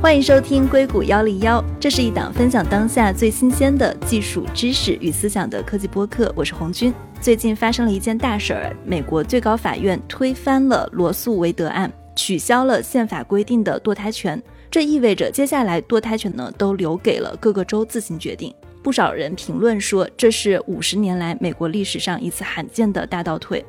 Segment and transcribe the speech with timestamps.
[0.00, 6.32] 欢迎收听硅谷幺零幺，这是一档分享当下最新鲜的技术知识与思想的科技播客。
[6.36, 6.94] 我是红军。
[7.20, 14.40] 最近发生了一件大事儿，美国最高法院推翻了罗素韦德案，取消了宪法规定的堕胎权。
[14.70, 18.54] 这意味着接下来堕胎权呢都留给了各个州自行决定。
[18.84, 23.64] 不少人评论说，这是五十年来美国历史上一次罕见的大倒退。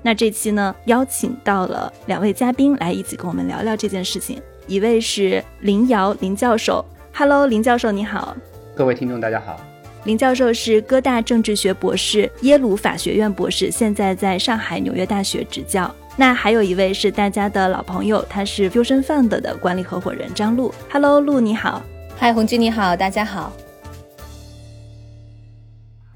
[0.00, 4.40] 那这期呢，邀请到了两位嘉宾来一起跟我们聊聊这件事情。
[4.66, 6.84] 一位是林瑶林教授
[7.14, 8.36] ，Hello，林教授你好。
[8.74, 9.60] 各位听众大家好。
[10.04, 15.92] 林教授是哥大政治学博士，耶鲁法学院博士，现在在上海纽约大学执教。
[16.16, 21.82] 那还有一位是大家的老朋友，他是 Fusion Fund 的管理合伙人张璐，Hello，璐你好。
[22.16, 23.52] 嗨，红军你好，大家好。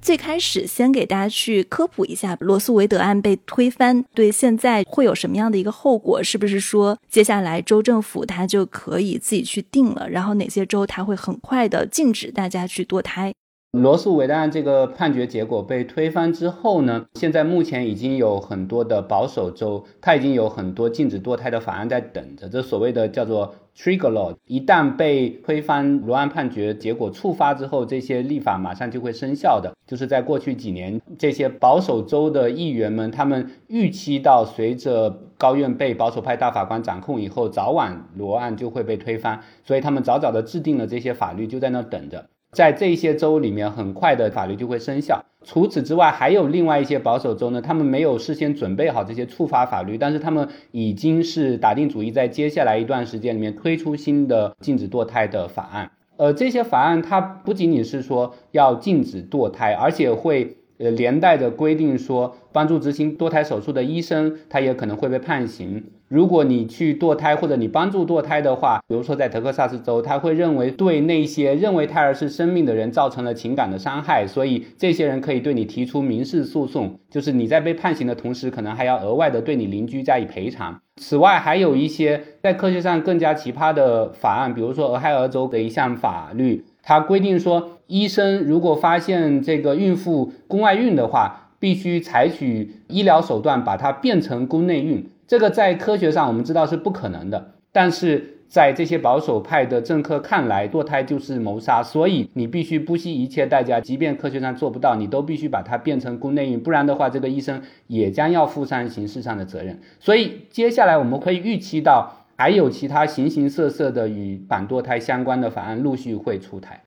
[0.07, 6.23] 最开始先给大家去科普一下罗素韦德案被推翻对现在会有什么样的一个后果？
[6.23, 10.09] 是不是说接下来州政府它就可以自己去定了？
[10.09, 13.35] 然后哪些州它会很快的禁止大家去堕胎？
[13.83, 22.49] 罗素韦德案这个判决结果被推翻之后呢，现在目前已经有很多的保守州，它已经有很多禁止堕胎的法案在等着。
[22.49, 29.75] 这所谓的叫做 trigger law，一旦被推翻罗案判决结果触发之后，这些立法马上就会生效的。
[29.87, 42.25] 就是在过去几年，这些保守州的议员们，他们预期到随着高院被保守派大法官掌控以后，早晚罗案就会被推翻，所以他们早早的制定了这些法律，就在那等着。
[42.57, 45.23] 在这些州里面，很快的法律就会生效。
[45.45, 55.91] 除此之外，还有另外一些保守州呢，他们没有事先准备好这些触发法律，但是他们已经是打定主意，在接下来一段时间里面推出新的禁止堕胎的法案。
[56.17, 60.57] 呃，这些法案它不仅仅是说要禁止堕胎，而且会。
[60.79, 65.85] 呃，连带的规定说，帮助执行堕胎手术的医生，他也可能会被判刑。
[66.09, 80.81] 如果你去堕胎或者你帮助堕胎的话，比如说在德克萨斯州，他会认为对那些认为胎儿是生命的人造成了情感的伤害，所以这些人可以对你提出民事诉讼，就是你在被判刑的同时，可能还要额外的对你邻居加以赔偿。
[80.99, 86.65] 此外，还有一些在科学上更加奇葩的法案，比如说俄亥俄州的一项法律。
[86.89, 95.11] 它规定说，医生如果发现这个孕妇宫外孕的话，必须采取医疗手段把它变成宫内孕。
[95.27, 109.81] 这个在科学上我们知道是不可能的，但是在这些保守派的政客看来，堕胎就是谋杀，所以你必须不惜一切代价，即便科学上做不到，你都必须把它变成宫内孕，不然的话，这个医生也将要负上刑事上的责任。
[109.99, 112.23] 所以接下来我们可以预期到。
[112.37, 116.83] 还有其他形形色色的与反堕胎相关的法案陆续会出台。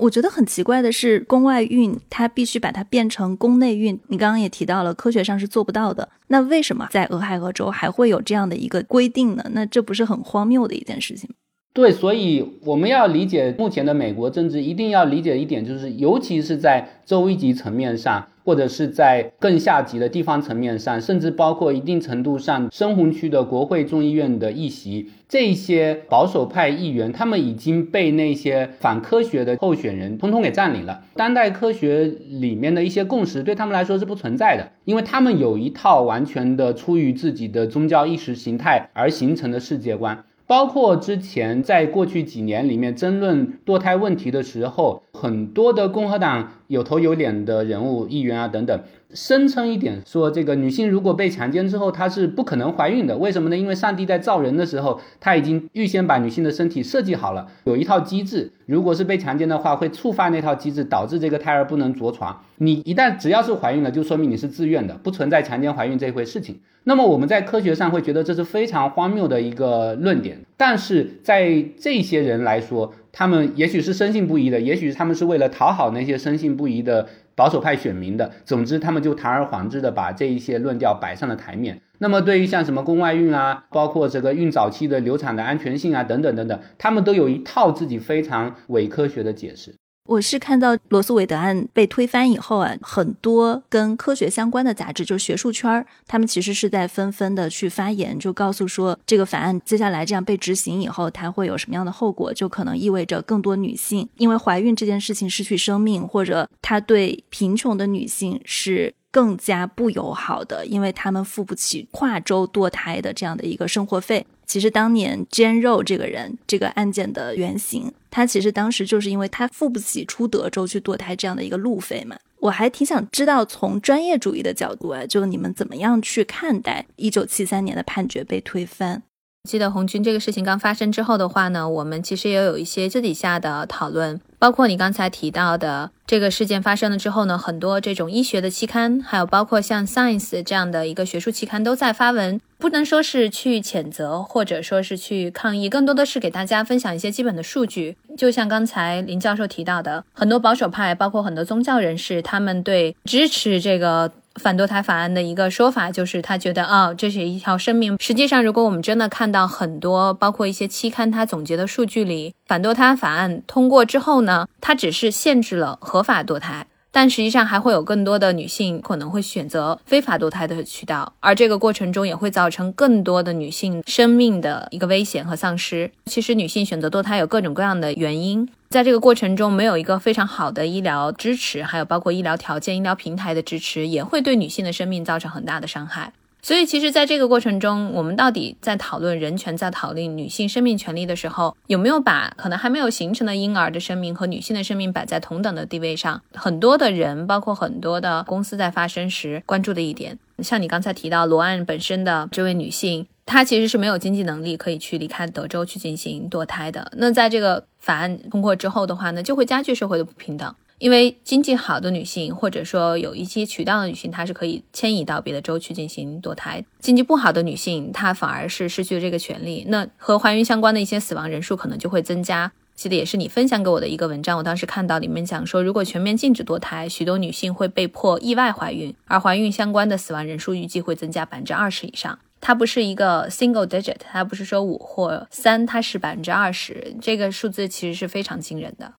[0.00, 4.00] 我觉得很奇怪的是，宫外孕它必须把它变成宫内孕。
[4.08, 6.08] 你刚刚也提到了，科学上是做不到的。
[6.28, 9.44] 那为什么在俄亥俄州还会有这样的一个规定呢？
[9.52, 11.36] 那这不是很荒谬的一件事情吗？
[11.72, 31.04] 对，所以我们要理解目前的美国政治，一定要理解一点，就是尤其是在州一级层面上，或者是在更下级的地方层面上，甚至包括一定程度上深红区的国会众议院的议席，这些保守派议员，他们已经被那些反科学的候选人通通给占领了。
[31.14, 40.24] 当代科学里面的一些共识对他们来说是不存在的，因为他们有一套完全的出于自己的宗教意识形态而形成的世界观。
[40.50, 48.80] 包括之前在过去几年里面争论堕胎问题的时候，很多的共和党有头有脸的人物、议员啊等等。
[49.12, 53.18] 声称一点说，这个女性如果被强奸之后，她是不可能怀孕的。
[53.18, 53.56] 为什么呢？
[53.56, 58.52] 因为上帝在造人的时候，他已经预先把女性的身体设计好了，有一套机制。
[58.66, 62.40] 如果是被强奸的话，会触发那套机制，导致这个胎儿不能着床。
[62.58, 66.60] 你一旦只要是怀孕了，就说明你是自愿的，不存在强奸怀孕这回事情。
[66.84, 77.08] 那么我们在科学上会觉得这是非常荒谬的一个论点，但是在这些人来说，他们也许是深信不疑的，也许他们是为了讨好那些深信不疑的。
[77.36, 81.80] 保守派选民的，总之他们就堂而皇之的把这一些论调摆上了台面。
[81.96, 89.74] 那么对于像什么宫外孕啊，包括这个孕早期的流产的安全性啊等等等等，他们都有一套自己非常伪科学的解释。
[90.06, 114.26] 我是看到罗素韦德案被推翻以后啊，很多跟科学相关的杂志，就是学术圈儿，他们其实是在纷纷的去发言，就告诉说这个法案接下来这样被执行以后，它会有什么样的后果，就可能意味着更多女性因为怀孕这件事情失去生命，或者它对贫穷的女性是更加不友好的，因为他们付不起跨州堕胎的这样的一个生活费。
[114.50, 122.16] 其实当年煎肉这个人，这个案件的原型，他其实当时就是因为他付不起出德州去堕胎这样的一个路费嘛。
[122.40, 129.04] 我还挺想知道，从专业主义的角度啊，就你们怎么样去看待一九七三年的判决被推翻？
[129.48, 147.98] 记得红军这个事情刚发生之后的话呢，我们其实也有一些私底下的讨论，包括你刚才提到的这个事件发生了之后呢，很多这种医学的期刊，还有包括像 Science 这样的一个学术期刊都在发文，不能说是去谴责或者说是去抗议，更多的是给大家分享一些基本的数据。
[148.16, 154.10] 就像刚才林教授提到的，很多保守派，包括很多宗教人士，他们对支持这个。
[154.40, 157.96] 反堕胎法案的一个说法就是，他觉得哦，这是一条生命。
[158.00, 166.66] 实际上，如果我们真的看到很多，包括一些期刊他总结的数据里，反堕胎法案通过之后呢，它只是限制了合法堕胎。
[166.92, 175.90] 但实际上还会有更多的女性可能会选择非法堕胎的渠道，而这个过程中也会造成更多的女性生命的一个危险和丧失。
[176.06, 186.12] 其实女性选择堕胎有各种各样的原因，在这个过程中没有一个非常好的医疗支持，还有包括医疗条件、医疗平台的支持，也会对女性的生命造成很大的伤害。
[186.42, 196.22] 所以，其实，在这个过程中，我们到底在讨论人权，在讨论女性生命权利的时候，有没有把可能还没有形成的婴儿的生命和女性的生命摆在同等的地位上？
[196.32, 206.90] 很多的人，包括很多的公司在发生时关注的一点，像你刚才提到罗案本身的这位女性，她其实是没有经济能力可以去离开德州去进行堕胎的。
[206.96, 210.54] 那在这个法案通过之后的话呢，就会加剧社会的不平等。
[210.80, 219.66] 因为经济好的女性，或者说有一些渠道的女性，她是可以迁移到别的州去进行堕胎；经济不好的女性，她反而是失去了这个权利。
[219.68, 222.50] 那和怀孕相关的一些死亡人数可能就会增加。
[222.74, 232.18] 记得也是你分享给我的一个文章，我当时看到里面讲说，如果全面禁止堕胎，许多女性会被迫意外怀孕，而怀孕相关的死亡人数预计会增加百分之二十以上。
[232.40, 238.94] 它不是一个 single digit，它不是说五或三，它是百分之二十，这个数字其实是非常惊人的。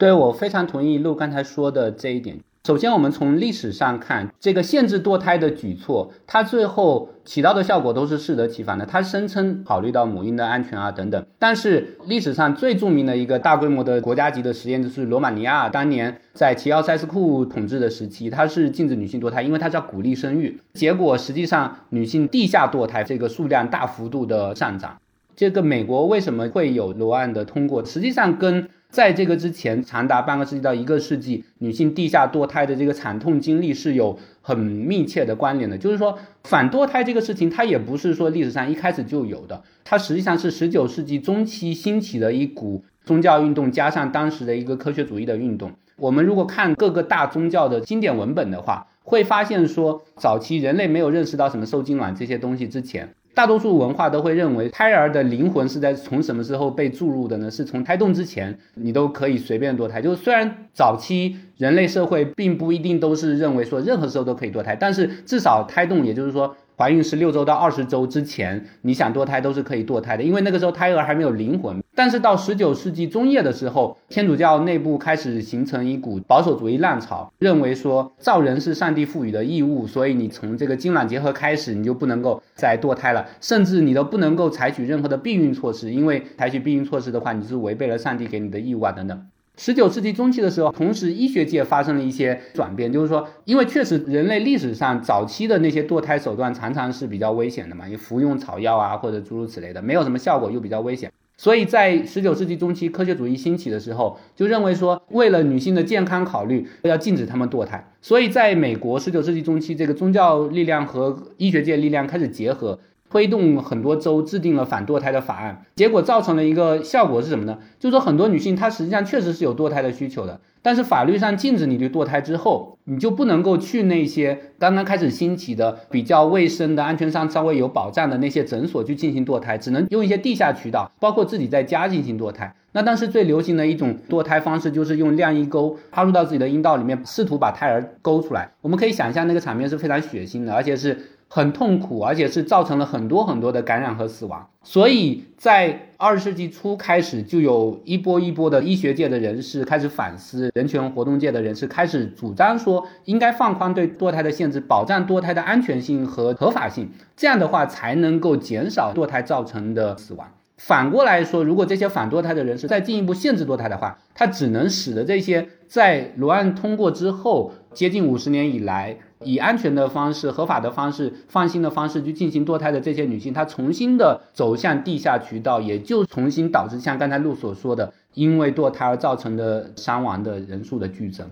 [0.00, 2.38] 对我非常同意陆刚才说的这一点。
[2.66, 8.86] 首先，我们从历史上看，这个限制堕胎的举措，它最后起到的效果都是适得其反的。
[8.86, 20.58] 它声称考虑到母婴的安全啊等等，但是历史上最著名的一个大规模的国家级的实验就是罗马尼亚当年在齐奥塞斯库统治的时期，它是禁止女性堕胎，因为它是要鼓励生育。
[20.72, 24.98] 结果实际上女性地下堕胎这个数量大幅度的上涨。
[25.36, 27.84] 这个美国为什么会有罗案的通过？
[27.84, 35.78] 实际上跟在这个之前，长达半个世纪到一个世纪，女性地下堕胎的这个惨痛经历是有很密切的关联的。
[35.78, 45.70] 就是说，反堕胎这个事情，它也不是说历史上一开始就有的，它实际上是十九世纪中期兴起的一股宗教运动，加上当时的一个科学主义的运动。
[45.96, 53.14] 我们如果看各个大宗教的经典文本的话，会发现说，早期人类没有认识到什么受精卵这些东西之前。
[53.34, 57.50] 大多数文化都会认为，胎儿的灵魂是在从什么时候被注入的呢？
[57.50, 60.02] 是从胎动之前，你都可以随便堕胎。
[60.02, 66.56] 就是虽然早期人类社会并不一定都是认为说任何时候都可以堕胎，但是至少胎动，也就是说。
[66.76, 71.78] 怀孕十六周到二十周之前，你想堕胎都是可以堕胎的，因为那个时候胎儿还没有灵魂。
[72.02, 89.26] 但是到十九世纪中叶的时候，天主教内部开始形成一股保守主义浪潮，认为说造人是上帝赋予的义务，所以你从这个精卵结合开始，你就不能够再堕胎了，甚至你都不能够采取任何的避孕措施，因为采取避孕措施的话，你是违背了上帝给你的义务啊等等。
[89.58, 107.82] 十九世纪中期的时候，同时医学界发生了一些转变，就是说，因为确实人类历史上早期的那些堕胎手段常常是比较危险的嘛，你服用草药啊或者诸如此类的，没有什么效果又比较危险，所以在十九世纪中期科学主义兴起的时候，就认为说，为了女性的健康考虑，要禁止她们堕胎。
[108.02, 112.78] 所以在美国十九世纪中期，这个宗教力量和医学界力量开始结合。
[113.08, 117.58] 推动很多州制定了反堕胎的法案，结果造成了一个效果是什么呢？
[117.80, 132.54] 就是说很多女性她实际上确实是有堕胎的需求的，但是法律上禁止你去堕胎之后，你就不能够去那些刚刚开始兴起的比较卫生的、安全上稍微有保障的那些诊所去进行堕胎，只能用一些地下渠道，包括自己在家进行堕胎。
[132.72, 138.50] 那当时最流行的一种堕胎方式就是用晾衣钩插入到自己的阴道里面，试图把胎儿勾出来。
[138.60, 140.96] 我们可以想象那个场面是非常血腥的，而且是。
[141.32, 144.48] 很痛苦，而且是造成了很多很多的感染和死亡。
[144.64, 156.90] 所以在二十世纪初开始，就有一波一波的医学界的人士开始反思，人权活动界的人士开始主张说，应该放宽对堕胎的限制，保障堕胎的安全性和合法性。
[157.16, 160.26] 这样的话，才能够减少堕胎造成的死亡。
[160.56, 168.98] 反过来说，如果这些反堕胎的人士再进一步限制堕胎的话，它只能使得这些在罗案通过之后接近五十年以来。
[169.24, 181.28] 以安全的方式、合法的方式、放心的方式去进行堕胎的这些女性，她重新的走向地下渠道，也就重新导致像刚才陆所说的，因为堕胎而造成的伤亡的人数的剧增。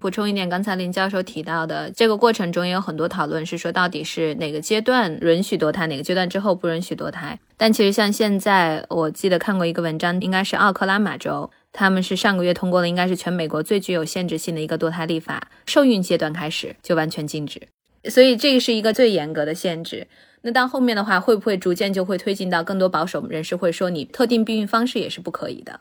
[0.00, 7.38] 补充一点，刚才林教授提到的这个过程中也有很多讨论，是说到底是哪个阶段允许堕胎，哪个阶段之后不允许堕胎。
[7.58, 17.60] 但其实像现在，我记得看过一个文章，应该是奥克拉马州，他们是上个月通过了，应该是全美国最具有限制性的一个堕胎立法，受孕阶段开始就完全禁止。
[18.08, 20.06] 所以这个是一个最严格的限制。
[20.40, 25.80] 那到后面的话，会不会逐渐就会推进到更多保守人士会说，你特定避孕方式也是不可以的？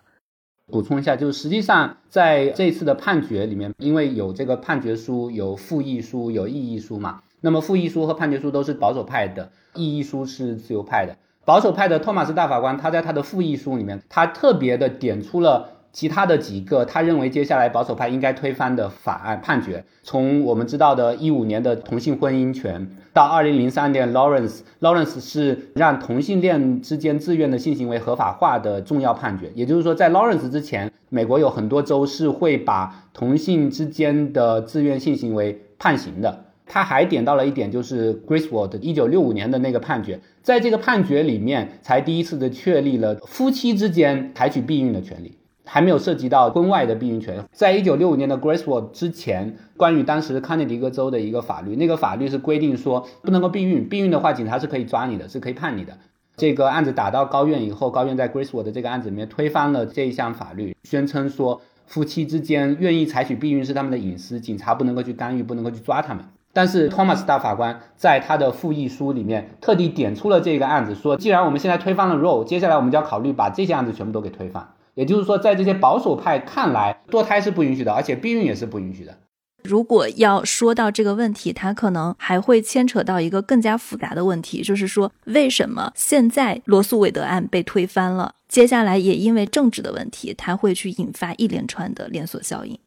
[0.71, 7.21] 补充一下，就是实际上在这次的判决里面，因为有这个判决书、有复议书、有异议书嘛。
[7.41, 11.15] 那么复议书和判决书都是保守派的，异议书是自由派的。
[11.45, 15.78] 保守派的托马斯大法官他在他的复议书里面，他特别的点出了。
[15.91, 29.51] 其他的几个，他认为接下来保守派应该推翻的法案判决，从我们知道的一五年的同性婚姻权，到二零零三年 Lawrence，Lawrence 是让同性恋之间自愿的性行为合法化的重要判决。
[29.55, 36.45] 也就是说，在 Lawrence 之前，美国有很多州是会把同性之间的自愿性行为判刑的。
[36.71, 45.38] 他还点到了一点，就是 Griswold 一九六五年的那个判决，在这个判决里面，才第一次的确立了夫妻之间采取避孕的权利。
[45.71, 47.45] 还没有涉及到婚外的避孕权。
[47.51, 55.95] 在一九六五年的 Griswold 之前，关于当时康涅狄格州的一个法律，那个法律是规定说不能够避孕，避孕的话，警察是可以抓你的，是可以判你的。
[56.35, 66.25] 这个案子打到高院以后，高院在 Griswold 的这个案子里面推翻了这一项法律，宣称说夫妻之间愿意采取避孕是他们的隐私，警察不能够去干预，不能够去抓他们。
[66.51, 74.67] 但是 Thomas 大法官在他的复议书里面特地点出了这个案子，说既然我们现在推翻了 Roe，接下来我们就要考虑把这些案子全部都给推翻。
[74.99, 79.17] 也就是说，在这些保守派看来，堕胎是不允许的，而且避孕也是不允许的。
[79.63, 92.77] 如果要说到这个问题，它可能还会牵扯到一个更加复杂的问题，就是说，为什么现在罗素韦德案被推翻了，接下来也因为政治的问题，它会去引发一连串的连锁效应。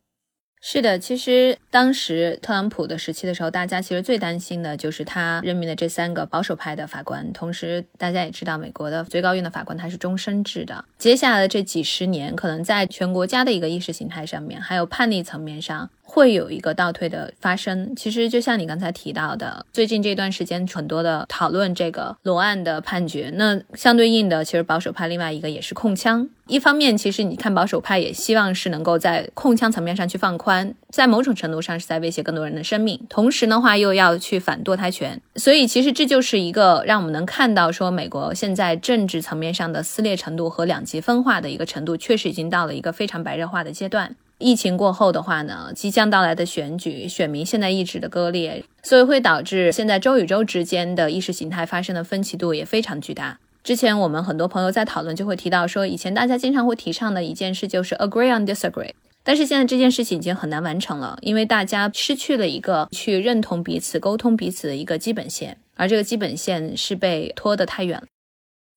[0.64, 7.32] 是的，其实当时特朗普的时期的时候，大家其实最担心的就是他任命的这三个保守派的法官。
[7.32, 10.84] 同时，大家也知道，美国的最高院的法官他是终身制的。
[10.96, 15.90] 接下来的这几十年，可能在全国家的一个意识形态上面，还有叛逆层面上。
[16.14, 17.96] 会有一个倒退的发生。
[17.96, 23.32] 其实就像你刚才提到的，最近这段时间很多的讨论这个罗案的判决。
[23.36, 26.28] 那相对应的，其实保守派另外一个也是控枪。
[26.48, 33.00] 一方面，其实你看保守派也希望是能够在控枪层面上去放宽，在某种程度上是在威胁更多人的生命。
[33.08, 35.18] 同时的话，又要去反堕胎权。
[35.36, 44.14] 所以其实这就是一个让我们能看到说，美国现在政治层面上的撕裂程度和两极分化的一个程度，确实已经到了一个非常白热化的阶段。
[44.42, 53.38] 疫情过后的话呢，即将到来的选举，选民现在意志的割裂，所以会导致现在州与州之间的意识形态发生的分歧度也非常巨大。
[53.62, 58.90] 之前我们很多朋友在讨论，就会提到说，以前大家经常会提倡的一件事就是 agree on disagree，
[59.22, 68.06] 但是现在这件事情已经很难完成了，因为大家失去了一个去认同彼此、沟通彼此的一个基本线，而这个基本线是被拖得太远了。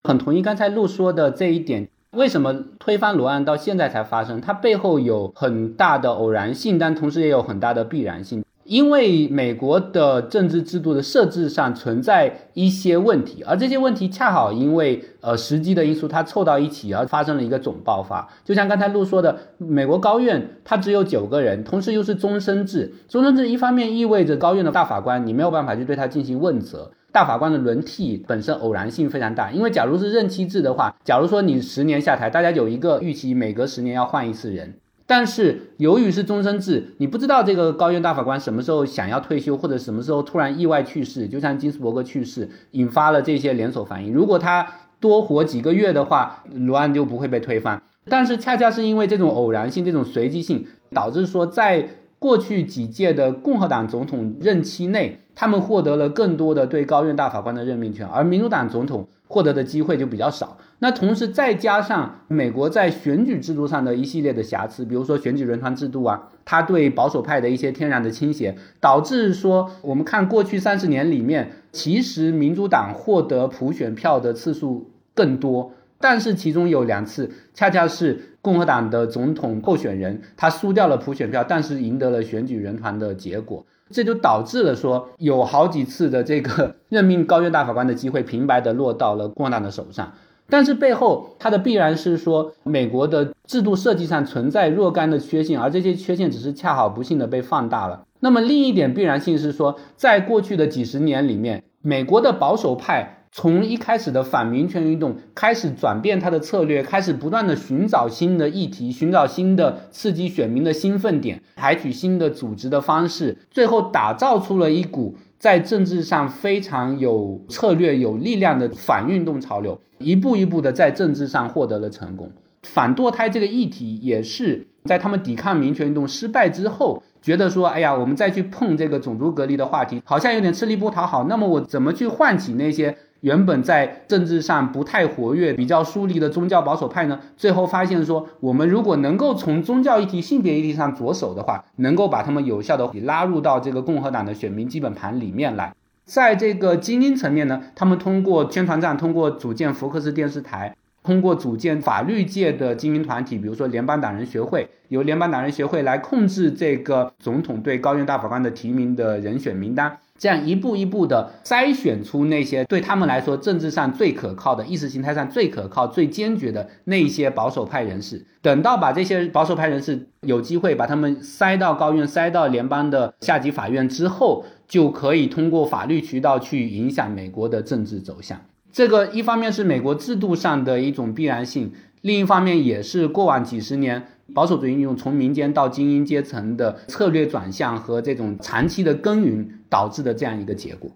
[0.04, 1.90] 很同意刚才陆说的这一点。
[2.16, 4.40] 为什么推翻罗案到现在才发生？
[4.40, 8.44] 它背后有很大的偶然性，但同时也有很大的必然性。
[8.66, 18.28] 因为美国的政治制度的设置上存在一些问题，而这些问题恰好因为呃时机的因素，它凑到一起而发生了一个总爆发。
[18.44, 22.92] 就像刚才陆说的，美国高院它只有九个人，同时又是终身制。
[23.08, 26.92] 终身制一方面意味着高院的大法官你没有办法去对他进行问责。
[27.12, 34.74] 大法官的轮替本身偶然性非常大，因为假如是任期制的话，假如说你十年下台，大家有一个预期，每隔十年要换一次人。
[35.08, 44.12] 但是由于是终身制，你不知道这个高院大法官什么时候想要退休，或者什么时候突然意外去世，就像金斯伯格去世，引发了这些连锁反应。
[44.12, 44.68] 如果他
[45.00, 47.82] 多活几个月的话，罗案就不会被推翻。
[48.08, 55.20] 但是恰恰是因为这种偶然性、这种随机性，导致说在过去几届的共和党总统任期内。
[55.36, 60.58] 他们获得了更多的对高院大法官的任命权，而民主党总统获得的机会就比较少。
[60.80, 83.66] 那同时再加上美国在选举制度上的一系列的瑕疵，比如说选举人团制度啊，它对保守派的一些天然的倾斜，导致说我们看过去三十年里面，其实民主党获得普选票的次数更多，但是其中有两次恰恰是共和党的总统候选人他输掉了普选票，但是赢得了选举人团的结果。
[83.90, 90.14] 这就导致了说有好几次的这个 任命高院大法官的机会平白的落到了共和党的手上，
[90.50, 98.04] 但是背后它的必然是说美国的制度设计上存在若干的缺陷，而这些缺陷只是恰好不幸的被放大了。
[98.20, 103.25] 那么另一点必然性是说，在过去的几十年里面，美国的保守派。
[103.38, 122.32] 从一开始的反民权运动开始转变他的策略，开始不断的寻找新的议题，寻找新的刺激选民的兴奋点，采取新的组织的方式，最后打造出了一股在政治上非常有策略、有力量的反运动潮流，一步一步的在政治上获得了成功。
[122.64, 127.04] 反堕胎这个议题也是在他们抵抗民权运动失败之后。
[127.22, 131.24] 觉得说，哎呀，我们再去碰这个种族隔离的话题，好像有点吃力不讨好。
[131.24, 132.96] 那么我怎么去唤起那些
[133.26, 137.20] 原本在政治上不太活跃、比较疏离的宗教保守派呢？
[137.36, 145.74] 最后发现说，我们如果能够从宗教议题、性别议题上着手的话，能够把他们有效的拉入到这个共和党的选民基本盘里面来。
[146.06, 150.76] 在这个精英层面呢，他们通过宣传战，通过组建福克斯电视台。
[151.02, 168.26] 通过组建法律界的精英团体，比如说联邦党人学会，由联邦党人学会来控制这个总统对高院大法官的提名的人选名单，这样一步一步的筛选出那些对他们来说政治上最可靠的、意识形态上最可靠、最坚决的那些保守派人士。
[168.42, 178.40] 等到把这些保守派人士有机会把他们塞到高院、塞到联邦的下级法院之后，就可以通过法律渠道去影响美国的政治走向。
[178.72, 190.90] 这个一方面是美国制度上的一种必然性，另一方面也是过往几十年保守主义运动从民间到精英阶层的策略转向和这种长期的耕耘导致的这样一个结果。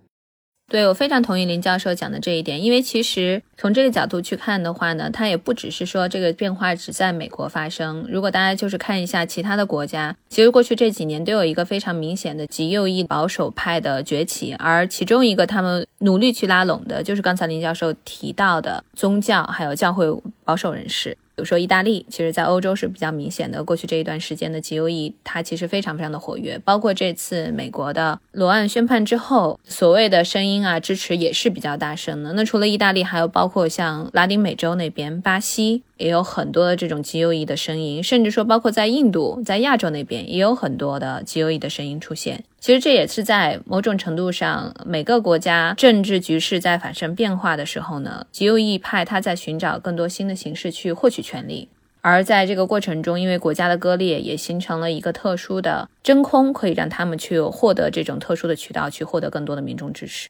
[0.71, 8.05] 对我非常同意林教授讲的这一点，因为其实从这个角度去看的话呢，它也不只是说这个变化只在美国发生。
[8.07, 20.05] 如果大家就是看一下其他的国家，其实过去这几年都有一个非常明显的极右翼保守派的崛起，而其中一个他们努力去拉拢的，就是刚才林教授提到的宗教还有教会
[20.45, 21.17] 保守人士。
[21.39, 23.63] 比如说，意大利其实，在欧洲是比较明显的。
[23.63, 26.59] 过去这一段时间的极右翼，它其实非常非常的活跃。
[26.65, 32.33] 包括这次美国的罗案宣判之后，所谓的声音啊，支持也是比较大声的。
[32.33, 35.83] 那除了意大利，还有包括像拉丁美洲那边，巴西。
[35.99, 42.41] 也有很多的这种极右翼的声音，甚至说包括在印度、在亚洲那边也有很多的极右翼的声音出现。
[42.59, 51.69] 其实这也是在某种程度上，每个国家政治局势在发生变化的时候呢，极右翼派他在寻找更多新的形式去获取权力，
[52.01, 60.27] 而在这个过程中，因为国家的割裂，也形成了一个特殊的真空，可以让他们去获得这种特殊的渠道，去获得更多的民众支持。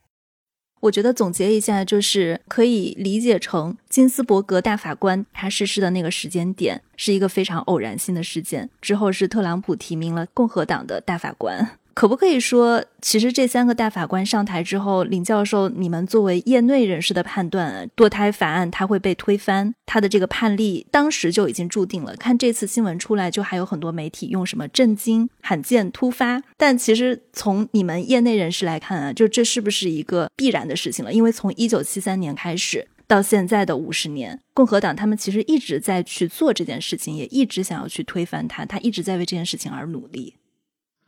[0.82, 11.72] 我觉得总结一下，就是可以理解成金斯伯格大法官他逝世的那个时间点是一个非常偶然性的事件，之后是特朗普提名了共和党的大法官。
[12.00, 22.16] 可不可以说，其实这三个大法官上台之后，林教授，你们作为业内人士的判断，堕胎法案它会被推翻，他的这个判例当时就已经注定了。
[22.16, 31.12] 看这次新闻出来，就还有很多媒体用什么震惊、罕见、突发，但其实从你们业内人士来看啊，就这是不是一个必然的事情了？
[31.12, 40.36] 因为从一九七三年开始到现在的五十年，共和党他们其实一直在去做这件事情，也一直想要去推翻它，他一直在为这件事情而努力。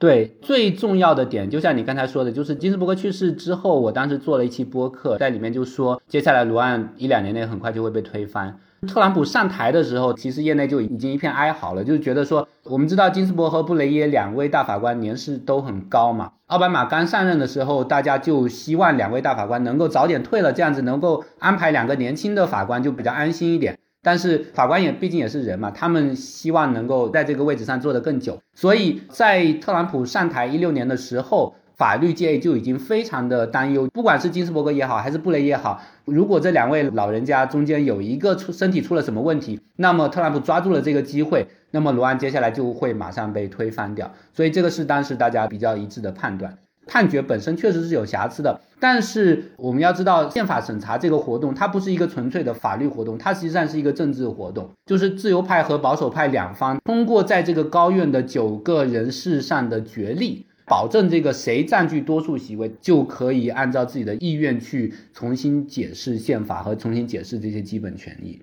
[0.01, 8.57] 对，最重要的点就像你刚才说的，就是金斯伯格去世之后，我当时做了一期播客，在里面就说，接下来罗案一两年内很快就会被推翻。
[8.87, 23.77] 特朗普上台的时候，其实业内就已经一片哀嚎了，就是觉得说，我们知道金斯伯和布雷耶两位大法官年事都很高嘛，奥巴马刚上任的时候，大家就希望两位大法官能够早点退了，这样子能够安排两个年轻的法官就比较安心一点。
[24.03, 46.57] 但是法官也毕竟也是人嘛，他们希望能够在这个位置上坐得更久，所以在特朗普上台一六年的时候，法律界就已经非常的担忧，不管是金斯伯格也好，还是布雷也好，如果这两位老人家中间有一个出身体出了什么问题，那么特朗普抓住了这个机会，那么罗安接下来就会马上被推翻掉，所以这个是当时大家比较一致的判断。
[46.91, 54.69] 判决本身确实是有瑕疵的，但是我们要知道，宪法审查这个活动，它不是一个纯粹的法律活动，它实际上是一个政治活动。
[54.85, 68.41] 就是自由派和保守派两方通过在这个高院的九个人事上的角力，保证这个谁占据多数席位，就可以按照自己的意愿去重新解释宪法和重新解释这些基本权利。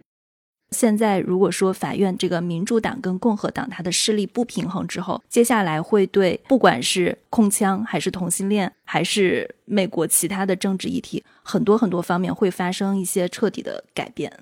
[0.70, 14.32] 现在如果说法院这个民主党跟共和党它的势力不平衡之后，接下来会对不管是控枪还是同性恋，还是美国其他的政治议题，很多很多方面会发生一些彻底的改变。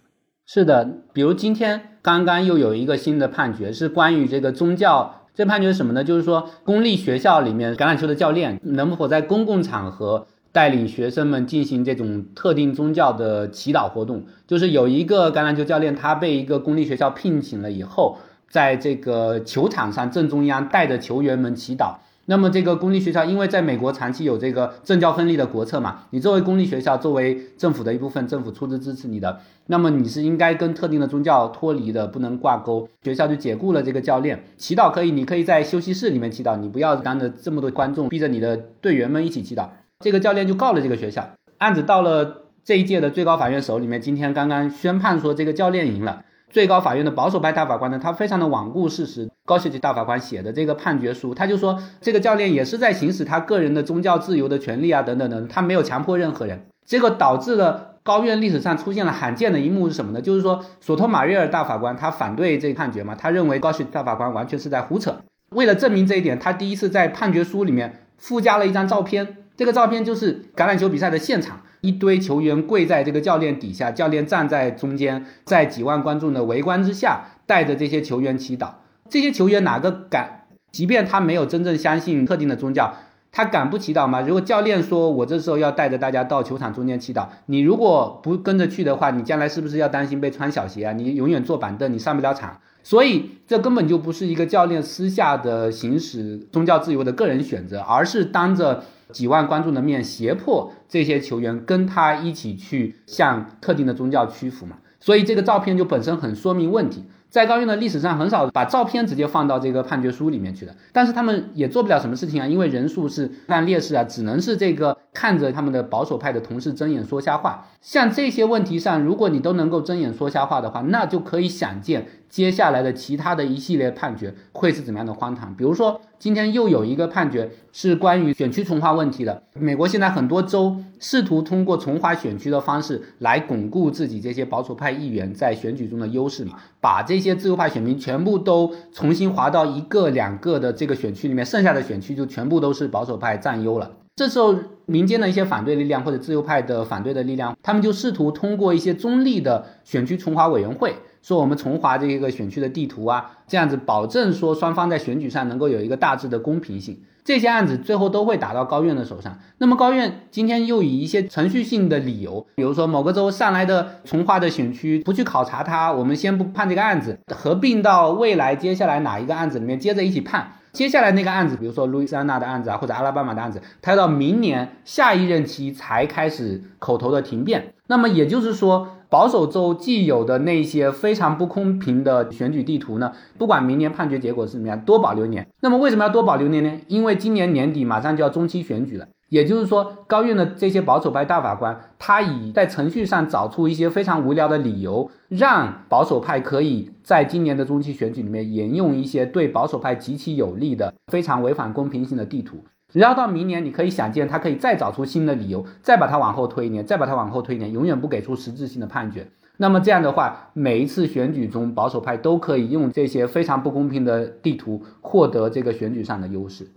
[0.45, 5.23] 是的，比如今天刚刚又有一个新的判决，是关于这个宗教。
[5.35, 6.03] 这判决是什么呢？
[6.03, 10.27] 就是说公立学校里面橄榄球的教练能否在公共场合。
[10.57, 18.17] 带领学生们进行这种特定宗教的祈祷活动，就是有一个橄榄球教练，他被一个公立学校聘请了以后，
[18.49, 32.89] 在这个球场上正中央带着球员们祈祷，那么这个公立学校，因为在美国长期有这个政教分离的国策嘛，你作为公立学校，作为政府的一部分，政府出资支持你的，那么你是应该跟特定的宗教脱离的，不能挂钩。
[33.03, 39.69] 学校就解雇了这个教练，祈祷可以，你可以在休息室里面祈祷，你不要当着这么多观众，逼着你的队员们一起祈祷。
[40.05, 46.23] 这个教练就告了这个学校，案子到了这一届的最高法院手里面，今天刚刚宣判说这个教练赢了。
[46.51, 49.29] 最高法院的保守派大法官呢，他非常的罔顾事实。
[49.45, 56.67] 高希吉大法官写的这个判决书，他就说这个教练也是在行使他个人的宗教自由的权利啊，等等等，他没有强迫任何人。
[56.85, 60.21] 结果导致了高院历史上出现了罕见的一幕是什么呢？
[60.21, 65.17] 就是说索托马瑞尔大法官他反对这个判决嘛，他认为高希大法官完全是在胡扯。
[65.51, 71.61] 为了证明这一点，他第一次在判决书里面附加了一张照片，这个照片就是橄榄球比赛的现场。
[71.83, 78.71] 一堆球员跪在这个教练底下，教练站在中间，在几万观众的围观之下，带着这些球员祈祷。
[79.09, 80.47] 这些球员哪个敢？
[80.73, 82.93] 即便他没有真正相信特定的宗教，
[83.31, 84.21] 他敢不祈祷吗？
[84.23, 90.93] 如果教练说我这时候要带着大家到球场中间祈祷，你如果不跟着去的话，你将来是不是要担心被穿小鞋啊？
[90.93, 92.59] 你永远坐板凳，你上不了场。
[92.83, 98.83] 所以这根本就不是一个教练私下的行使宗教自由的个人选择，而是当着。
[99.13, 104.77] 几万观众的面胁迫这些球员跟他一起去向特定的宗教屈服嘛？
[105.01, 107.05] 所以这个照片就本身很说明问题。
[107.29, 117.67] 在高院的历史上很少把照片直接放到这个判决书里面去的，但是他们也做不了什么事情啊，因为人数是占劣势啊，只能是这个看着他们的保守派的同事睁眼说瞎话。
[117.83, 125.55] 像这些问题上，如果你都能够睁眼说瞎话的话，那就可以想见接下来的其他的一系列判决会是怎么样的荒唐。
[125.55, 129.43] 比如说，今天又有一个判决是关于选区重划问题的。
[129.55, 143.91] 美国现在很多州试图通过重划选区的方式来巩固自己这些保守派议员在选举中的优势嘛，把这些自由派选民全部都重新划到一个两个的这个选区里面，剩下的选区就全部都是保守派占优了。
[144.17, 144.55] 这时候，
[144.87, 156.99] 民间的一些反对力量或者自由派的反对的力量，他们就试图通过一些中立的选区重划委员会，说我们重划这个选区的地图啊，这样子保证说双方在选举上能够有一个大致的公平性。
[157.27, 159.39] 这些案子最后都会打到高院的手上。
[159.59, 170.53] 那么高院今天又以一些程序性的理由，比如说某个州上来的重划的选区不去考察它，我们先不判这个案子，合并到未来接下来哪一个案子里面接着一起判。
[170.77, 177.73] 接下来那个案子，比如说路易斯安那的案子啊，或者阿拉巴马的案子，他要到明年下一任期才开始口头的停辩。
[177.87, 185.49] 那么也就是说，保守州既有的那些非常不公平的选举地图呢，不管明年判决结果是怎么样，多保留年。
[185.63, 186.71] 那么为什么要多保留年呢？
[186.89, 189.09] 因为今年年底马上就要中期选举了。
[189.29, 202.59] 也就是说，高院的这些保守派大法官，他以在程序上找出一些非常无聊的理由，让保守派可以在今年的中期选举里面沿用一些对保守派极其有利的、非常违反公平性的地图。
[202.93, 209.27] 然后到明年，你可以想见，他可以再找出新的理由，再把它往后推一年，再把它往后推一年，永远不给出实质性的判决。
[209.57, 216.69] 那么这样的话，每一次选举中，保守派都可以用这些非常不公平的地图获得这个选举上的优势。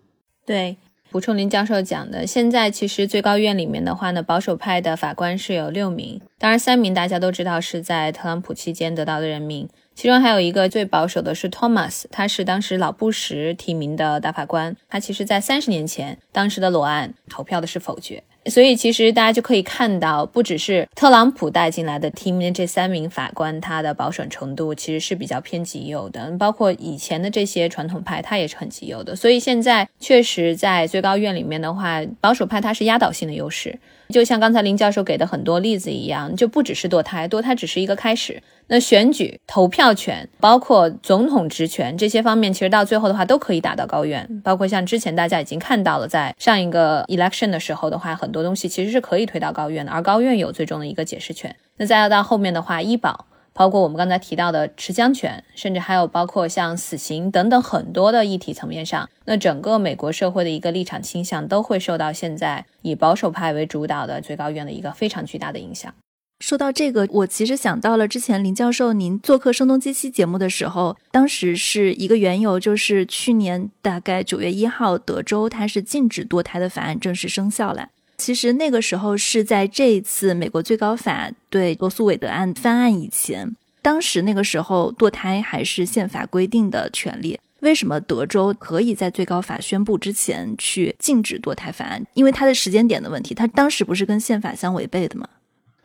[0.45, 0.77] 对。
[1.11, 18.23] 补充林教授讲的，现在其实最高院里面的话呢，保守派的法官是有六名，当然三名大家都知道是在特朗普期间得到的任命，其中还有一个最保守的是 Thomas，他是当时老布什提名的大法官，他其实在三十年前当时的裸案投票的是否决。
[18.49, 29.15] 所以其实大家就可以看到，不只是特朗普带进来的提名的这三名法官，他的保守程度其实是比较偏极右的，包括以前的这些传统派，他也是很极右的。
[29.15, 33.77] 所以现在确实在最高院里面的话，保守派他是压倒性的优势。
[34.13, 38.41] 就像刚才林教授给的很多例子一样，就不只是堕胎，堕胎只是一个开始。
[38.65, 44.27] 那选举、投票权，包括总统职权这些方面，其实到最后的话都可以打到高院。
[44.43, 51.55] 包括像之前大家已经看到了，在上一个 election 的时候的话，很多东西其实是可以推到高院的，而高院有最终的一个解释权。
[51.77, 53.27] 那再要到后面的话，医保，
[53.59, 65.93] 包括我们刚才提到的持枪权，甚至还有包括像死刑等等很多的议题层面上，那整个美国社会的一个立场倾向都会受到现在以保守派为主导的最高院的一个非常巨大的影响。
[66.39, 77.89] 说到这个，我其实想到了之前林教授您做客《声东击西》节目的时候，当时是一个缘由，就是去年大概九月一号，德州它是禁止堕胎的法案正式生效了。
[78.19, 87.39] 其实那个时候是在这一次美国最高法对罗素韦德案翻案以前，当时那个时候堕胎还是宪法规定的权利。
[87.61, 92.05] 为什么德州可以在最高法宣布之前去禁止堕胎法案？
[92.13, 95.25] 因为它的时间点的问题，它当时不是跟宪法相违背的吗？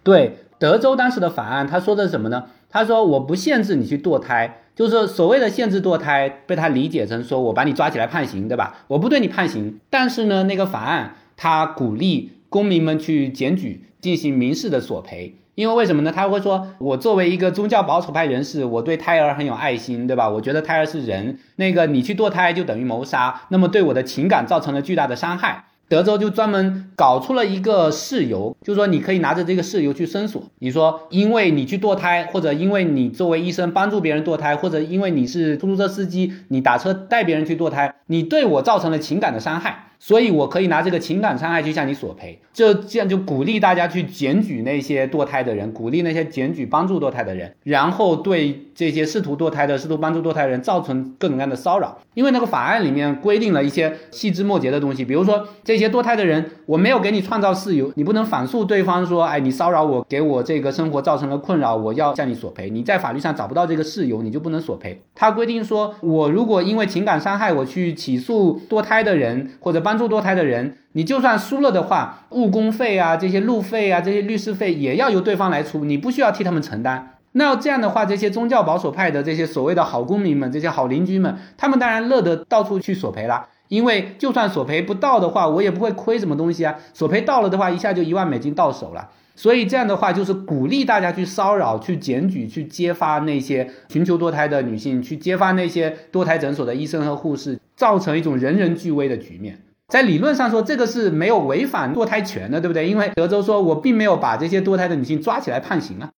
[0.03, 2.47] 对德州当时的法案，他说的什么呢？
[2.69, 8.85] 他说我不限制你去堕胎，就是所谓的限制堕胎，被他理解成说我把你抓起来判刑，对吧？
[8.89, 15.37] 我不对你判刑，但是呢，那个法案他鼓励公民们去检举，进行民事的索赔。
[15.55, 16.11] 因为为什么呢？
[16.11, 20.29] 他会说，我作为一个宗教保守派人士，我对胎儿很有爱心，对吧？
[20.29, 25.67] 我觉得胎儿是人，那个你去堕胎就等于谋杀，那么对我的情感造成了巨大的伤害。
[25.87, 30.43] 德州就专门搞出了一个事由，就是说你可以拿着这个事由去申诉。
[30.59, 39.91] 你说，因为你去堕胎，或者因为你作为医生帮助别人堕胎，或者因为你是出租车司机，你打车带别人去堕胎，你对我造成了情感的伤害。
[40.07, 51.97] 所以，我可以拿这个情感伤害去向你索赔，这这样就鼓励大家去检举那些堕胎的人，鼓励那些检举帮助堕胎的人，然后对这些试图堕胎的、试图帮助堕胎的人造成各种各样的骚扰。
[52.13, 62.69] 因为那个法案里面规定了一些细枝末节的东西，比如说这些堕胎的人，我没有给你创造事由，你不能反诉对方说，哎，你骚扰我，给我这个生活造成了困扰，我要向你索赔。
[62.69, 65.01] 你在法律上找不到这个事由，你就不能索赔。
[65.15, 69.94] 他规定说，我如果因为情感伤害，我去起诉堕胎的人或者帮。
[69.95, 77.13] 帮助堕胎的人，你就算输了的话，误工费啊，这些路费啊，这些律师费也要由对方来出，你不需要替他们承担。
[77.31, 86.75] 那这样的话，这些宗教保守派的这些所谓的好公民们，这些好邻居们，他们当然乐得到处去索赔了，因为就算索赔不到的话，我也不会亏什么东西啊。
[86.93, 89.11] 索赔到了的话，一下就一万美金到手了。
[89.37, 99.61] 所以这样的话，就是鼓励大家去骚扰、去检举、去揭发那些寻求堕胎的女性，去揭发那些堕胎诊所的医生和护士，造成一种人人俱危的局面。
[99.89, 102.89] 在理论上说，这个是没有违反堕胎权的，对不对？
[102.89, 106.11] 因为德州说我并没有把这些堕胎的女性抓起来判刑啊。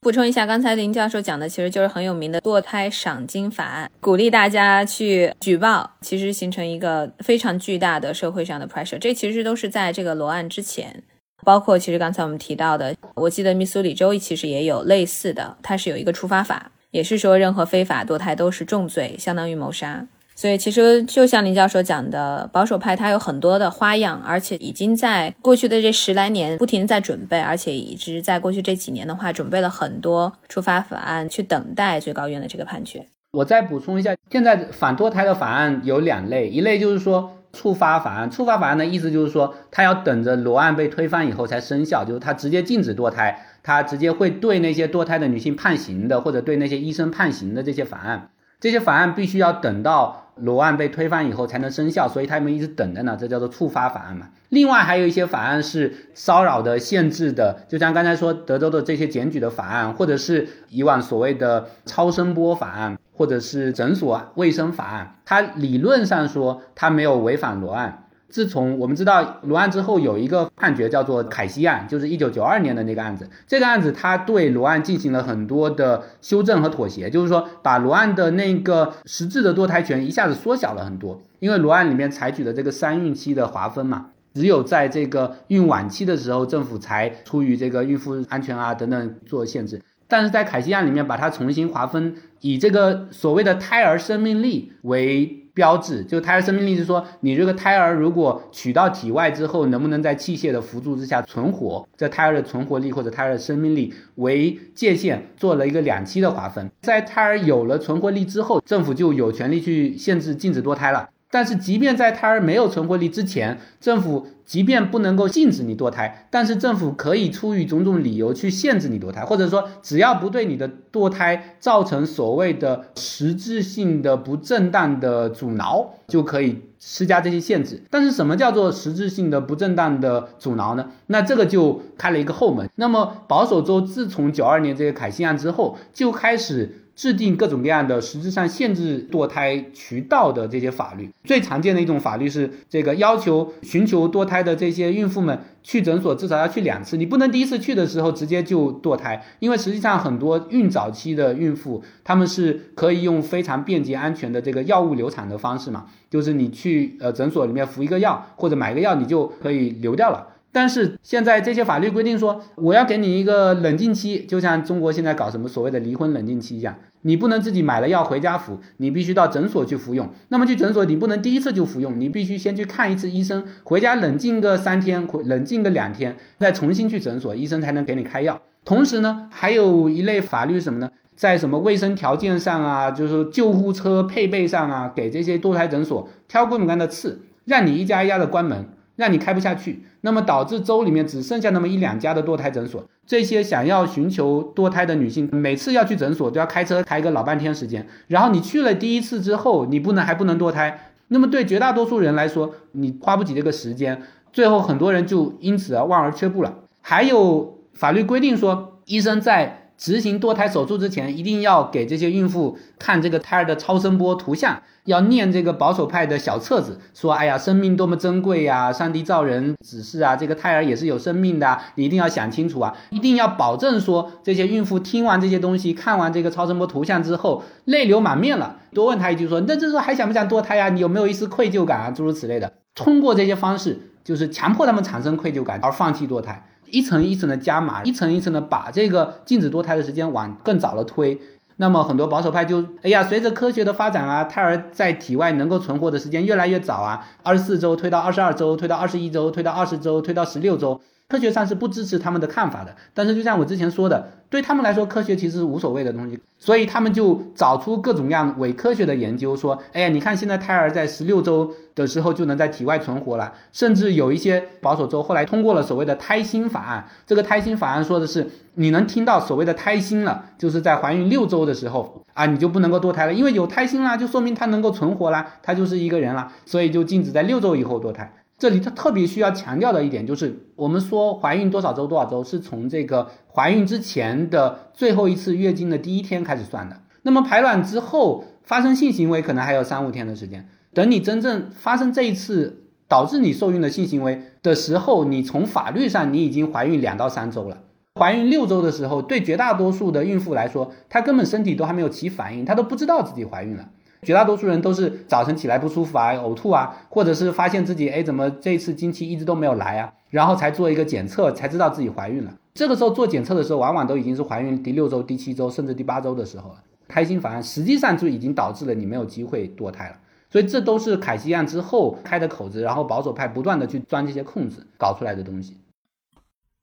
[0.00, 8.98] 补充一下，刚才林教授讲的其实就是很有名的堕胎赏金法案，鼓励大家去举报，其实形成一个非常巨大的社会上的 pressure。
[8.98, 11.04] 这其实都是在这个罗案之前，
[11.44, 20.04] 包括其实刚才我们提到的，我记得密苏里州其实也有类似的，它是有一个处罚法，也是说任何非法堕胎都是重罪，相当于谋杀。
[20.42, 33.06] 所以，其实就像林教授讲的，保守派他有很多的花样，而且已经在过去的这十来年不停在准备，而且一直在过去这几年的话，准备了很多触发法案，去等待最高院的这个判决。
[33.30, 48.30] 我再补充一下，现在反堕胎的法案有两类，一类就是说触发法案，触发法案的意思就是说，他要等着罗案被推翻以后才生效，就是他直接禁止堕胎，他直接会对那些堕胎的女性判刑的，或者对那些医生判刑的这些法案。
[48.62, 54.28] 这些法案必须要等到罗案被推翻以后才能生效，所以他们一直等着呢，这叫做触发法案嘛。
[54.50, 68.04] 另外还有一些法案是骚扰的、限制的，就像刚才说德州的这些检举的法案，或者是以往所谓的超声波法案，或者是诊所卫生法案，它理论上说它没有违反罗案。
[68.32, 73.28] 自从我们知道罗案之后，有一个判决叫做凯西案，就是一九九二年的那个案子。
[73.46, 81.20] 这个案子它对罗案进行了很多的修正和妥协，就是说把罗案的那个实质的堕胎权一下子缩小了很多。
[81.40, 89.82] 因为罗案里面采取的这个三孕期的划分嘛，只有在这个孕晚期的时候，政府才出于这个孕妇安全啊等等做限制。
[90.12, 95.38] 但是在凯西案里面，把它重新划分，以这个所谓的胎儿生命力为。
[95.54, 101.86] 标志就胎儿生命力是说，你这个胎儿如果取到体外之后，能不能在器械的辅助之下存活？
[101.94, 106.70] 这胎儿的存活力或者胎儿的生命力为界限，做了一个两期的划分。
[106.80, 111.10] 在胎儿有了存活力之后，政府就有权利去限制、禁止堕胎了。
[111.32, 127.82] 但是，即便在胎儿没有存活力之前，政府即便不能够禁止你堕胎，但是政府可以出于种种理由去限制你堕胎，或者说，只要不对你的堕胎造成所谓的实质性的不正当的阻挠，就可以施加这些限制。
[127.88, 130.90] 但是，什么叫做实质性的不正当的阻挠呢？
[131.06, 132.68] 那这个就开了一个后门。
[132.74, 136.80] 那么，保守州自从九二年这个凯西案之后，就开始。
[136.94, 160.28] 制定各种各样的实质上限制堕胎渠道的这些法律，最常见的一种法律是这个要求寻求堕胎的这些孕妇们去诊所至少要去两次，你不能第一次去的时候直接就堕胎，因为实际上很多孕早期的孕妇他们是可以用非常便捷安全的这个药物流产的方式嘛，就是你去呃诊所里面服一个药或者买个药，你就可以流掉了。
[160.54, 170.10] 但是现在这些法律规定说，我要给你一个冷静期，就像中国现在搞什么所谓的离婚冷静期一样，你不能自己买了药回家服，你必须到诊所去服用。
[170.28, 178.38] 那么去诊所，你不能第一次就服用，你必须先去看一次医生，回家冷静个三天，冷静个两天，再重新去诊所，医生才能给你开药。
[178.62, 180.90] 同时呢，还有一类法律什么呢？
[181.16, 188.68] 在什么卫生条件上啊，就是救护车配备上啊，给这些堕胎诊所挑各种各样的刺，让你一家一家的关门。
[188.94, 192.84] 让你开不下去，那么导致州里面只剩下那么一两家的堕胎诊所。
[193.06, 197.86] 这些想要寻求堕胎的女性，每次要去诊所都要开车开个老半天时间。
[198.06, 200.92] 然后你去了第一次之后，你不能还不能堕胎。
[201.08, 206.54] 那么对绝大多数人来说，你花不起这个时间，最后很多人就因此而望而却步了。
[206.80, 209.61] 还有法律规定说，医生在。
[209.82, 218.72] 执行堕胎手术之前，一定要给这些孕妇看这个胎儿的超声波图像，要念这个保守派的小册子，说：“哎呀，生命多么珍贵呀！
[218.72, 222.72] 上帝造人指示啊，这个胎儿也是有生命的，你一定要想清楚啊！
[222.90, 228.58] 一定要保证说，这些孕妇听完这些东西，看完这个超声波图像之后，泪流满面了。
[228.72, 230.68] 多问他一句说：那这时候还想不想堕胎呀？
[230.68, 231.90] 你有没有一丝愧疚感啊？
[231.90, 232.52] 诸如此类的。
[232.76, 241.20] 通过这些方式，就是强迫他们产生愧疚感而放弃堕胎。”一层一层的加码，一层一层的把这个禁止堕胎的时间往更早了推。
[241.56, 250.80] 那么很多保守派就，哎呀，随着科学的发展啊，胎儿在体外能够存活的时间越来越早啊，二十四周推到二十二周，推到二十一周，推到二十周，推到十六周。
[251.12, 278.10] 科学上是不支持他们的看法的，但是就像我之前说的，对他们来说，科学其实是无所谓的东西，所以他们就找出各种各样伪科学的研究，说，哎呀，你看现在胎儿在十六周的时候就能在体外存活了，甚至有一些保守州后来通过了所谓的胎心法案，这个胎心法案说的是，你能听到所谓的胎心了，就是在怀孕六周的时候啊，你就不能够堕胎了，因为有胎心啦，就说明它能够存活啦，它就是一个人了，所以就禁止在六周以后堕胎。
[278.42, 286.80] 这里他特别需要强调的一点就是，我们说怀孕多少周多少周是从这个怀孕之前的最后一次月经的第一天开始算的。
[287.02, 290.48] 那么排卵之后发生性行为可能还有三五天的时间。
[290.74, 297.58] 等你真正发生这一次导致你受孕的性行为的时候，你从法律上你已经怀孕两到三周了。
[297.94, 303.68] 怀孕六周的时候，对绝大多数的孕妇来说，她根本身体都还没有起反应，她都不知道自己怀孕了。
[304.04, 312.34] 绝大多数人都是早晨起来不舒服啊、呕吐啊，或者是发现自己哎怎么这次经期一直都没有来啊，然后才做一个检测，才知道自己怀孕了。
[312.52, 316.56] 这个时候做检测的时候，往往都已经是怀孕第六周、第七周，甚至第八周的时候了。
[316.88, 319.96] 胎心法案实际上就已经导致了你没有机会堕胎了。
[320.28, 325.58] 所以这都是凯西案之后开的口子，然后保守派不断的去钻这些空子搞出来的东西。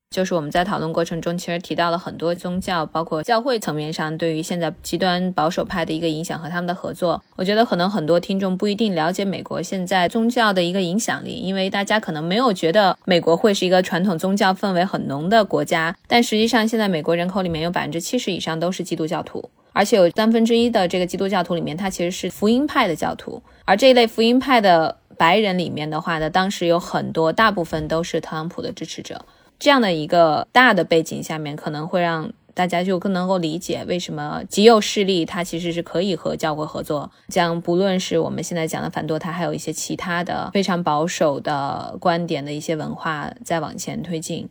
[0.10, 7.24] 就是我们在讨论过程中，其实提到了很多宗教，包括教会层面上对于现在极端保守派的一个影响和他们的合作。
[7.36, 15.96] 我觉得可能很多听众不一定了解美国现在宗教的一个影响力，因为大家可能没有觉得美国会是一个传统宗教氛围很浓的国家。
[16.08, 23.40] 但实际上，现在美国人口里面有百分之七十以上都是基督教徒，而且有三分之一的这个基督教徒里面，他其实是福音派的教徒。
[23.64, 29.24] 而这一类福音派的白人里面的话呢，当时有很多，大部分都是特朗普的支持者。
[29.60, 44.50] 这样的一个大的背景下面，可能会让大家就更能够理解为什么极右势力它其实是可以和教会合作，将不论是我们现在讲的反堕胎，还有一些其他的非常保守的观点的一些文化再往前推进。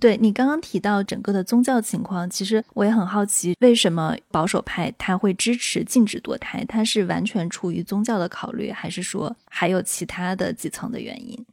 [0.00, 6.64] 对你刚刚提到整个的宗教情况，其实我也很好奇，为什么保守派他会支持禁止堕胎？
[6.68, 11.44] 他是完全出于宗教的考虑，还是说还有其他的几层的原因？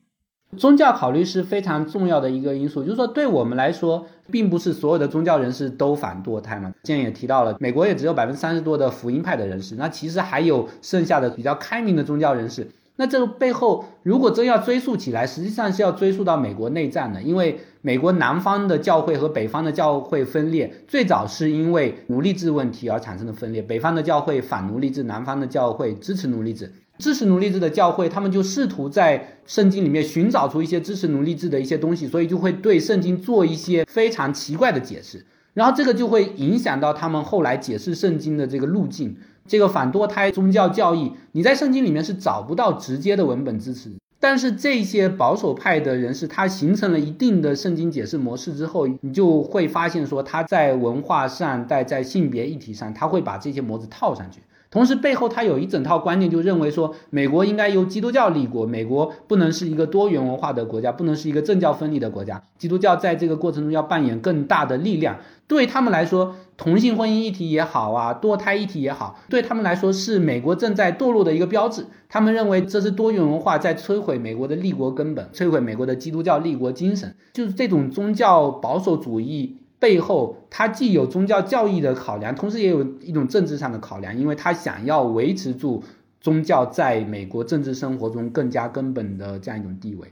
[0.57, 6.69] 宗教考虑是非常重要的一个因素，就是说，对我们来说，并不是所有的宗教人士都反堕胎嘛。
[6.83, 12.67] 之前也提到了，美国也只有百分之三十多的福音派的人士，那其实还有剩下的比较开明的宗教人士。
[12.97, 23.61] 那这个背后，如果真要追溯起来，实际上是要追溯到美国内战的，因为美国南方的教会和北方的教会分裂，最早是因为奴隶制问题而产生的分裂。
[23.61, 26.71] 北方的教会反奴隶制，南方的教会支持奴隶制。
[26.97, 39.15] 支持奴隶制的教会，他们就试图在圣经里面寻找出一些支持奴隶制的一些东西，所以就会对圣经做一些非常奇怪的解释，然后这个就会影响到他们后来解释圣经的这个路径。
[39.47, 54.39] 这个反堕胎宗教教义，你在圣经里面是找不到直接的文本支持，但是这些保守派的人士，他形成了一定的圣经解释模式之后，你就会发现说他在文化上、在在性别议题上，他会把这些模子套上去。
[54.75, 62.43] 同时，背后他有一整套观念，就认为说，美国应该由基督教立国，美国不能是一个多元文化的国家，不能是一个政教分离的国家。
[62.57, 65.15] 基督教在这个过程中要扮演更大的力量。
[65.47, 71.85] 对他们来说，同性婚姻议题也好啊，堕胎议题也好，对他们来说是美国正在堕落的一个标志。
[72.09, 77.15] 他们认为这是多元文化在摧毁美国的立国根本，摧毁美国的基督教立国精神。
[77.31, 79.55] 就是这种宗教保守主义。
[79.79, 85.83] 背后，他既有宗教教义的考量，同时也有一种政治上的考量，因为他想要维持住
[86.21, 90.08] 宗教在美国政治生活中更加根本的这样一种地位。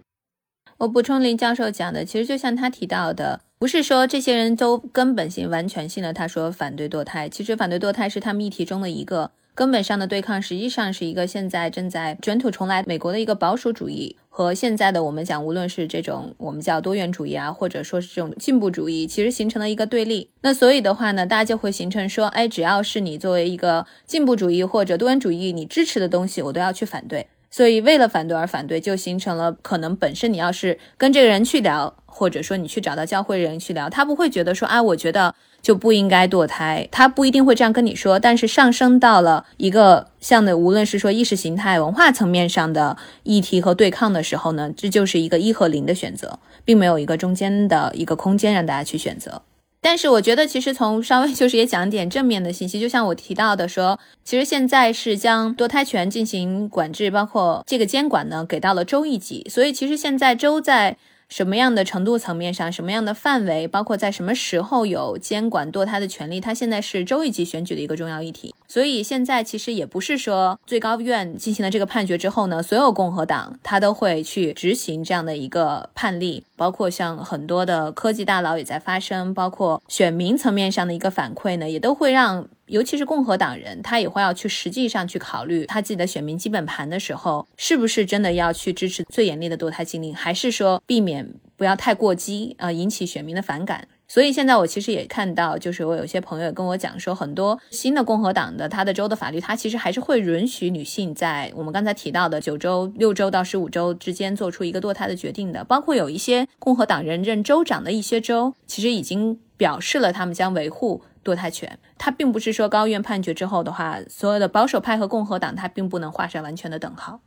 [0.77, 20.29] 我补充林教授讲的，其实就像他提到的，不是说这些人都根本性、完全性的他说反对堕胎，其实反对堕胎是他们议题中的一个根本上的对抗，实际上是一个现在正在卷土重来美国的一个保守主义和现在的我们讲，无论是这种我们叫多元主义啊，或者说是这种进步主义，其实形成了一个对立。
[20.41, 27.27] 那所以的话呢，大家就会形成说，哎，只要是你作为一个进步主义或者多元主义你支持的东西，我都要去反对。
[27.53, 35.35] 所以为了反对而反对，就形成了可能本身你要是跟这个人去聊，或者说你去找到教会人去聊，他不会觉得说，啊，我觉得。
[35.63, 38.19] 就不应该堕胎，他不一定会这样跟你说。
[38.19, 49.43] 但是上升到了一个像的，无论是说意识形态、文化层面上的议题和对抗的时候呢，这就是一个一和零的选择，并没有一个中间的一个空间让大家去选择。
[49.83, 60.97] 但是我觉得，其实从稍微就是也讲点正面的信息，就像我提到的说，其实现在是将堕胎权进行管制，包括这个监管呢，给到了州一级，所以其实现在州在。
[61.29, 68.53] 什么样的程度层面上，什么样的范围，包括在什么时候有监管堕胎的权利，它现在是州一级选举的一个重要议题。
[68.67, 82.47] 所以现在其实也不是说最高院进行了这个判决之后呢，所有共和党他都会去执行这样的一个判例，包括像很多的科技大佬也在发声，包括选民层面上的一个反馈呢，也都会让。
[82.73, 93.87] 尤其是共和党人，他也会要去实际上去考虑他自己的选民基本盘的时候，是不是真的要去支持最严厉的堕胎禁令，还是说避免不要太过激啊，引起选民的反感？
[94.07, 105.63] 所以现在我其实也看到，就是我有些朋友跟我讲说，很多新的共和党的他的州的法律，他其实还是会允许女性在我们刚才提到的九周、六周到十五周之间做出一个堕胎的决定的。
[105.63, 111.03] 包括有一些共和党人任州长的一些州，其实已经表示了他们将维护。
[111.23, 117.21] 堕胎权，它并不是说高院判决之后的话，所有的保守派和共和党，它并不能画上完全的等号。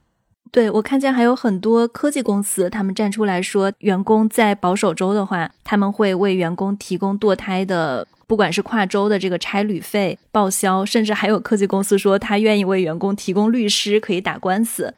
[0.53, 14.95] 对我看见还有很多科技公司，他们站出来说，员工在保守州的话，他们会为员工提供堕胎的，不管是跨州的这个差旅费报销，甚至还有科技公司说，他愿意为员工提供律师，可以打官司。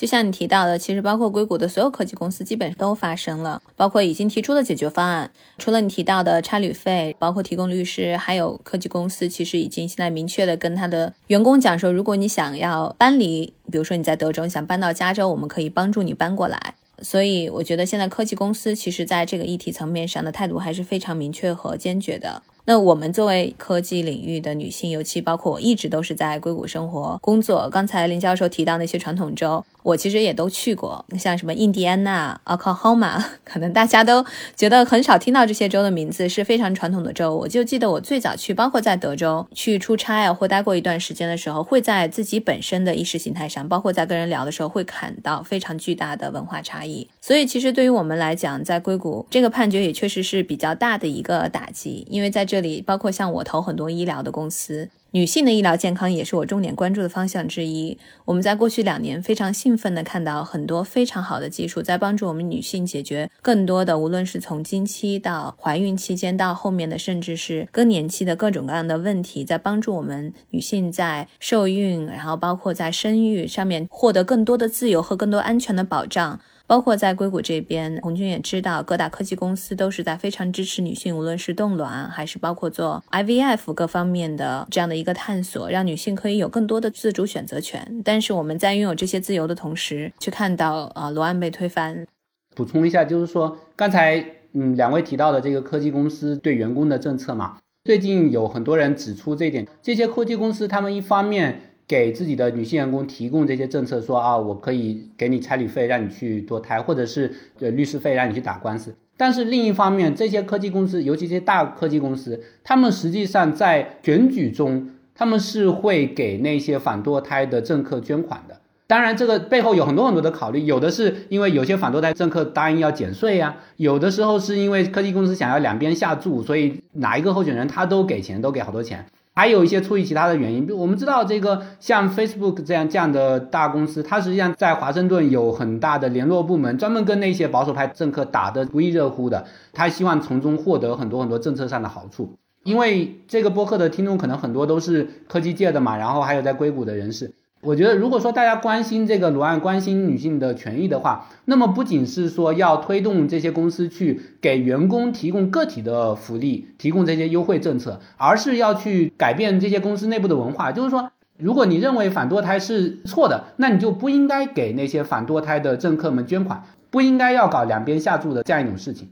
[0.00, 5.30] 就像你提到的，其实包括硅谷的所有科技公司基本上都发生了，包括已经提出的解决方案。
[5.58, 16.76] 除了你提到的差旅费，包括提供律师，还有科技公司其实已经现在明确的跟他的员工讲说，如果你想要搬离，比如说你在德州，你想搬到加州，我们可以帮助你搬过来。
[17.02, 22.42] 所以我觉得现在科技公司其实在这个议题层面上的态度还是非常明确和坚决的。
[22.66, 27.68] 那我们作为科技领域的女性，尤其包括我一直都是在硅谷生活工作。
[27.70, 29.64] 刚才林教授提到那些传统州。
[29.82, 34.24] 我其实也都去过，像什么印第安纳、奥克拉荷马， 可能大家都
[34.56, 37.36] 觉得很少听到这些州的名字，是非常传统的州。
[37.36, 47.08] 我就记得我最早去，包括在德州去出差啊，或待过一段时间的时候，会在自己本身的意识形态上，包括在跟人聊的时候，会看到非常巨大的文化差异。
[47.20, 54.88] 所以，其实对于我们来讲，在硅谷这个判决也确实是比较大的一个打击，因为在这里，包括像我投很多医疗的公司。
[55.12, 57.98] 女性的医疗健康也是我重点关注的方向之一。
[58.24, 76.38] 我们在过去两年非常兴奋地看到很多非常好的技术，在帮助我们女性解决更多的，无论是从经期到怀孕期间到后面的，甚至是更年期的各种各样的问题，在帮助我们女性在受孕，然后包括在生育上面获得更多的自由和更多安全的保障。
[76.70, 88.00] 包括在硅谷这边，红军也知道，各大科技公司都是在非常支持女性，无论是冻卵还是包括做 IVF 各方面的这样的一个探索，让女性可以有更多的自主选择权。
[88.04, 92.06] 但是我们在拥有这些自由的同时，去看到啊，罗案被推翻。
[92.54, 101.62] 补充一下，就是说刚才嗯两位提到的这个科技公司对员工的政策嘛，最近有很多人指出这一点，这些科技公司他们一方面。
[101.90, 108.94] 给自己的女性员工提供这些政策，说啊，我可以给你差旅费，让你去堕胎，或者是呃律师费，让你去打官司。
[109.16, 118.60] 但是另一方面，这些科技公司，尤其这些大科技公司，他们实际上在选举中，他们是会给那些反堕胎的政客捐款的。
[118.86, 129.04] 当然，这个背后有很多很多的考虑，有的是因为有些反堕胎政客答应要减税呀，有的时候是因为科技公司想要两边下注，所以哪一个候选人他都给钱，都给好多钱。
[129.34, 139.44] 还有一些出于其他的原因，比如我们知道这个像 Facebook 这样这样的大公司，它实际上在华盛顿有很大的联络部门，专门跟那些保守派政客打得不亦乐乎的。
[139.72, 142.36] 他希望从中获得很多很多政策上的好处。
[142.64, 147.32] 因为这个播客的听众可能很多都是科技界的嘛，然后还有在硅谷的人士。
[147.62, 160.72] 我觉得，如果说大家关心这个罗案，关心女性的权益的话，那么不仅是说要推动这些公司去给员工提供个体的福利，提供这些优惠政策，而是要去改变这些公司内部的文化。
[160.72, 169.10] 就是说，如果你认为反堕胎是错的，那你就不应该给那些反堕胎的政客们捐款，不应该要搞两边下注的这样一种事情。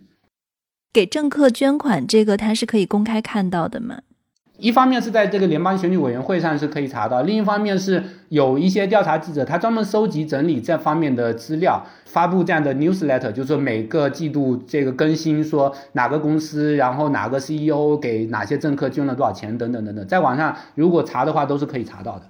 [0.90, 3.99] 给政客捐款，这个他是可以公开看到的吗？
[4.59, 22.22] 一方面是在这个联邦选举委员会上是可以查到，另一方面是有一些调查记者他专门收集整理这方面的资料，发布这样的 newsletter，就是说每个季度这个更新说哪个公司，然后哪个 CEO 给哪些政客捐了多少钱等等等等，在网上如果查的话都是可以查到的。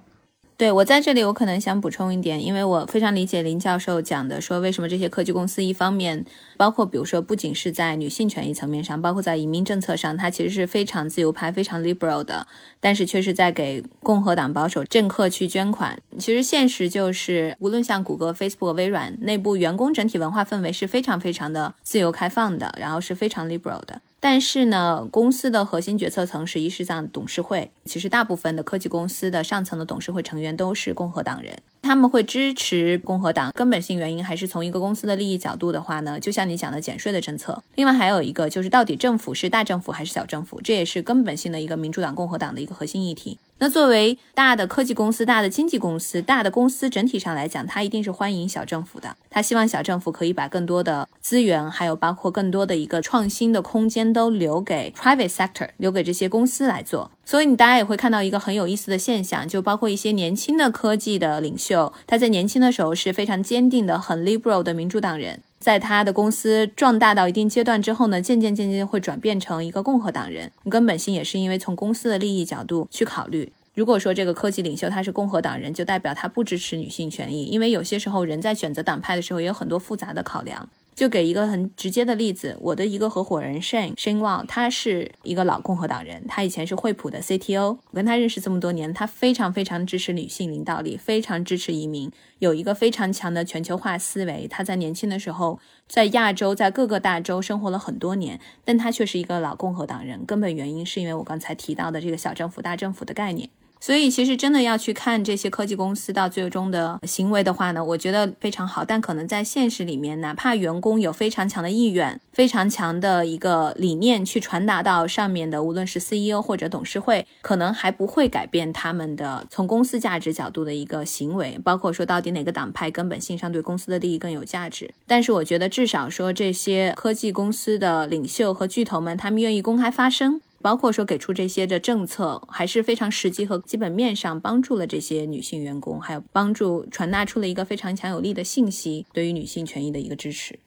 [0.59, 6.25] 对我在这里，我可能想补充一点，因为我非常理解林教授讲的，说为什么这些科技公司一方面，
[6.57, 12.45] 包括比如说不仅是在女性权益层面上，包括在移民政策上，它其实是非常自由派、非常 liberal 的，
[12.81, 15.97] 但是却是在给共和党保守政客去捐款。
[16.17, 24.01] 其实现实就是，无论像谷歌、Facebook、微软内部员工整体文化氛围是非常非常的自由开放的，然后是非常 liberal 的。
[24.19, 31.57] 但是呢，公司的核心决策层是实际上董事会，其实大部分的科技公司的上层的董事会成员都是共和党人。
[31.81, 37.61] 他们会支持共和党，根本性原因还是从一个公司的利益角度的话呢，就像你讲的减税的政策。
[37.75, 43.37] 另外还有一个就是到底政府是大政府还是小政府，这也是根本性的一个民主党、共和党的一个核心议题。
[43.61, 49.17] 那作为大的科技公司、大的经纪公司、大的公司整体上来讲，它一定是欢迎小政府的。
[49.29, 57.11] 他希望小政府可以把更多的资源，还有包括更多的一个创新的空间都留给 private sector，留给这些公司来做。
[57.29, 70.51] 所以你大家也会看到一个很有意思的现象，就包括一些年轻的科技的领袖，他在年轻的时候是非常坚定的、很 liberal 的民主党人，在他的公司壮大到一定阶段之后呢，渐渐渐渐会转变成一个共和党人。
[70.71, 73.51] 根本性也是因为从公司的利益角度去考虑。
[73.75, 80.67] 如果说这个科技领袖他是共和党人，就代表他不支持女性权益，因为有些时候人在选择党派的时候也有很多复杂的考量。
[80.99, 87.67] 就给一个很直接的例子，我的一个合伙人 Shane Shane Wang，他是一个老共和党人，他以前是惠普的 CTO。
[87.69, 94.45] 我跟他认识这么多年，他非常非常支持女性领导力，非常支持移民，有一个非常强的全球化思维。
[94.49, 100.25] 他在年轻的时候在亚洲，在各个大洲生活了很多年，但他却是一个老共和党人。
[100.25, 103.49] 根本原因是因为我刚才提到的这个小政府大政府的概念。
[103.81, 108.83] 所以，其实真的要去看这些科技公司到最终的行为的话呢，我觉得非常好。
[108.83, 124.93] 但可能在现实里面，哪怕员工有非常强的意愿、非常强的一个理念去传达到上面的，无论是 CEO 或者董事会，可能还不会改变他们的从公司价值角度的一个行为，包括说到底哪个党派根本性上对公司的利益更有价值。
[125.07, 130.41] 但是，我觉得至少说这些科技公司的领袖和巨头们，他们愿意公开发声。
[130.61, 140.59] 包括说给出这些的政策还是非常实际和基本面上帮助了这些女性员工，还有帮助传达出了一个非常强有力的信息，对于女性权益的一个支持。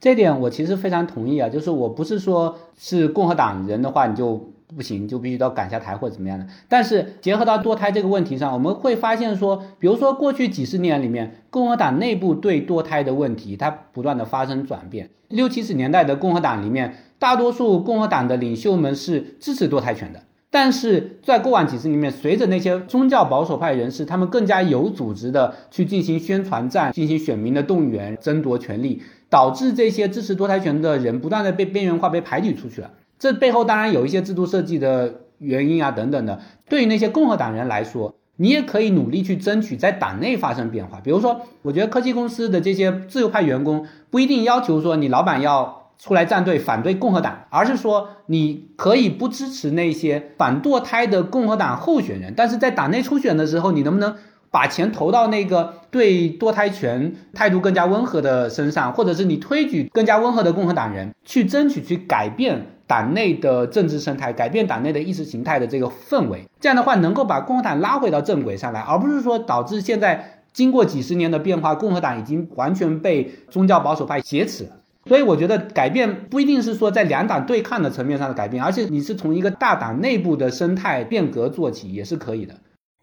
[0.00, 6.46] 这点我其实非常同意啊，就是我不是说是共和党人的话你就不行，就必须到赶下台或者怎么样的。
[6.68, 15.10] 但是结合到堕胎这个问题上，我们会发现说，比如说过去几十年里面，共和党内部对堕胎的问题它不断的发生转变。
[15.28, 16.94] 六七十年代的共和党里面。
[17.22, 20.20] 大多数共和党的领袖们是支持堕胎权的，
[20.50, 29.00] 但是在过往几十年里面，随着那些宗教保守派人士，他们更加有组织的去进行宣传战，进行选民的动员，争夺权力，
[29.30, 32.90] 导致这些支持堕胎权的人不断的被边缘化、被排挤出去了。
[33.20, 36.40] 这背后当然有一些制度设计的原因啊，等等的。
[36.68, 40.98] 对于那些共和党人来说，你也可以努力去争取在党内发生变化。
[40.98, 45.81] 比如说，我觉得科技公司的这些自由派员工不一定要求说你老板要。
[45.98, 54.16] 出来站队反对共和党，而是说你可以不支持那些反堕胎的共和党候选人，但是在党内初选的时候，你能不能
[54.50, 74.70] 把钱投到那个对堕胎权态度更加温和的身上，或者是你推举更加温和的共和党人去争取去改变党内的政治生态，改变党内的意识形态的这个氛围，这样的话能够把共和党拉回到正轨上来，而不是说导致现在经过几十年的变化，共和党已经完全被宗教保守派挟持了。
[75.08, 82.54] 所以我觉得改变不一定是说在两党对抗的层面上的改变，而且你是从一个大党内部的生态变革做起也是可以的。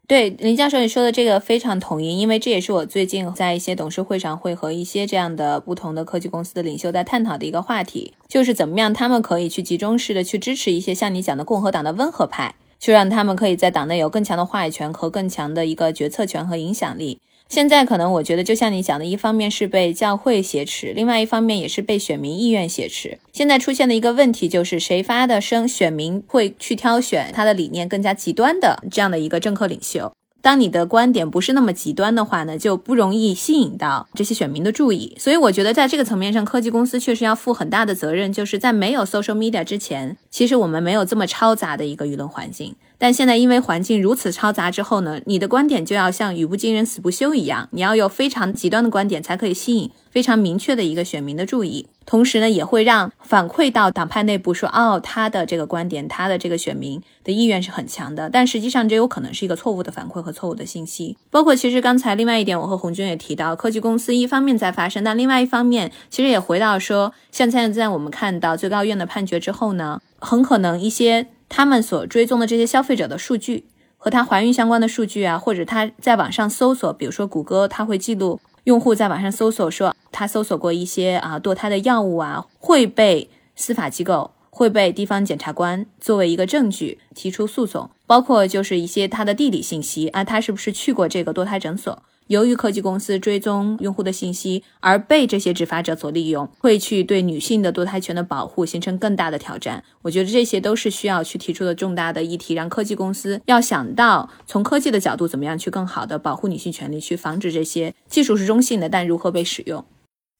[0.08, 17.20] 对林教授你说的这个非常同意，因为这也是我最近在一些董事会上会和一些这样的不同的科技公司的领袖在探讨的一个话题，就是怎么样他们可以去集中式的去支持一些像你讲的共和党的温和派，去让他们可以在党内有更强的话语权和更强的一个决策权和影响力。
[17.50, 23.18] 现在可能我觉得，就像你讲的，一方面是被教会挟持，另外一方面也是被选民意愿挟持。
[23.34, 30.12] 现在出现的一个问题就是，谁发的声，选民会去挑选他的理念更加极端的这样的一个政客领袖。
[30.42, 35.18] 当你的观点不是那么极端的话呢，就不容易吸引到这些选民的注意。
[35.20, 42.76] 所以我觉得在这个层面上，科技公司确实要负很大的责任，就是在没有 social media 之前，其实我们没有这么嘈杂的一个舆论环境。
[43.00, 51.88] 但现在因为环境如此嘈杂之后呢，你的观点就要像语不惊人死不休一样，你要有非常极端的观点才可以吸引非常明确的一个选民的注意。
[52.06, 58.30] 同时呢，也会让反馈到党派内部说，哦，他的这个观点，他的这个选民的意愿是很强的。
[58.30, 61.16] 但实际上这有可能是一个错误的反馈和错误的信息。
[61.32, 71.28] 包括其实刚才另外一点，我和红军也提到，科技公司一方面在发生，但另外一方面其实也回到说，像现在我们看到最高院的判决之后呢，很可能一些。
[71.50, 73.66] 他们所追踪的这些消费者的数据
[73.98, 92.02] 和他怀孕相关的数据啊，或者他在网上搜索，比如说谷歌，他会记录用户在网上搜索说他搜索过一些啊堕胎的药物啊，会被司法机构会被地方检察官作为一个证据提出诉讼，包括就是一些他的地理信息啊，他是不是去过这个堕胎诊所。
[92.30, 99.84] 由于科技公司追踪用户的信息而被这些执法者所利用，会去对女性的堕胎权的保护形成更大的挑战。
[100.04, 109.84] 我觉得这些都是需要去提出的重大的议题，让科技公司要想到从科技的角度怎么样去更好的保护女性权利，去防止这些技术是中性的，但如何被使用。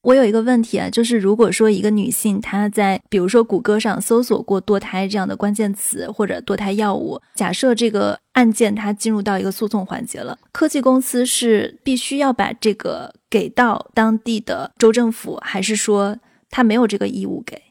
[0.02, 16.18] 我有一个问题啊，就是如果说一个女性她在比如说谷歌上搜索过堕胎这样的关键词或者堕胎药物，假设这个案件它进入到一个诉讼环节了，科技公司是必须要把这个给到当地的州政府，还是说
[16.50, 17.62] 他没有这个义务给？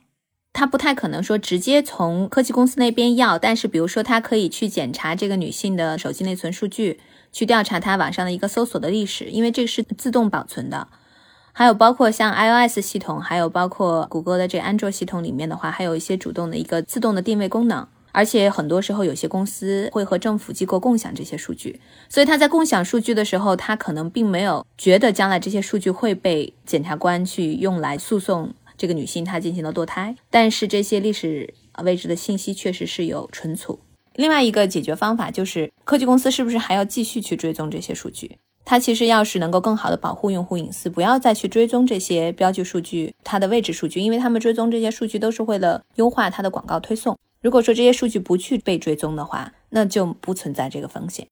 [0.53, 7.01] 他不太可能说直接从科技公司那边要，但是比如说他可以去检查这个女性的手机内存数据，
[7.33, 10.89] 去调查她网上的一个搜索的历史，因为这个是自动保存的。
[11.59, 17.85] 还有包括像 iOS 系统，还有包括谷歌的这安卓系统里面的话，还有一些主动的一个自动的定位功能。
[18.13, 30.15] 而且很多时候，有些公司会和政府机构共享这些数据，所以他在共享数据的时候，他可能并没有觉得将来这些数据会被检察官去用来诉讼这个女性她进行了堕胎。
[30.31, 31.53] 但是这些历史
[31.83, 33.81] 位置的信息确实是有存储。
[34.15, 38.39] 另外一个解决方法就是，科技公司是不是还要继续去追踪这些数据？
[38.71, 47.17] 它其实要是能够更好的保护用户隐私，不要再去追踪这些标记数据，它的位置数据，因为他们追踪这些数据都是为了优化它的广告推送。
[47.41, 51.27] 如果说这些数据不去被追踪的话，那就不存在这个风险。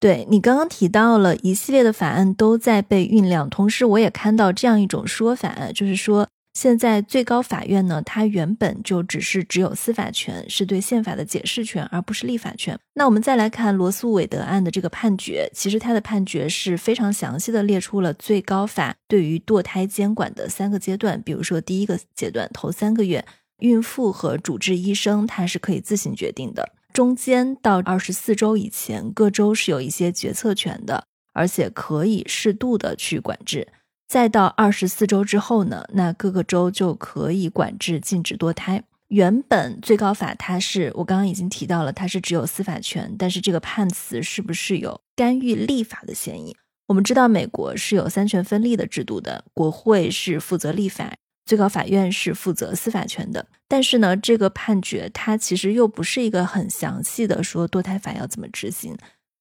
[0.00, 6.26] 对你刚刚提到了一系列的法案都在被酝酿，同时我也看到这样一种说法，就是说。
[6.54, 12.78] 现在最高法院呢，它原本就只是只有司法权，是对宪法的解释权，而不是立法权。
[12.94, 21.20] 那我们再来看罗素韦德案的这个判决，其实它的判决是非常详细的列出了最高法对于堕胎监管的三个阶段。
[21.22, 23.24] 比如说，第一个阶段头三个月，
[23.60, 33.66] 孕妇和主治医生他是可以自行决定的；中间到二十四周以前，各州是有一些决策权的，而且可以适度的去管制。
[34.12, 38.84] 再到二十四周之后呢，那各个州就可以管制禁止堕胎。
[39.08, 46.54] 原本最高法它是我刚刚已经提到了，它是只有司法权，但是这个判词是不是有干预立法的嫌疑？
[46.88, 51.14] 我们知道美国是有三权分立的制度的，国会是负责立法，
[51.46, 53.46] 最高法院是负责司法权的。
[53.66, 58.94] 但是呢，这个判决它其实又不是一个很详细的说堕胎法要怎么执行。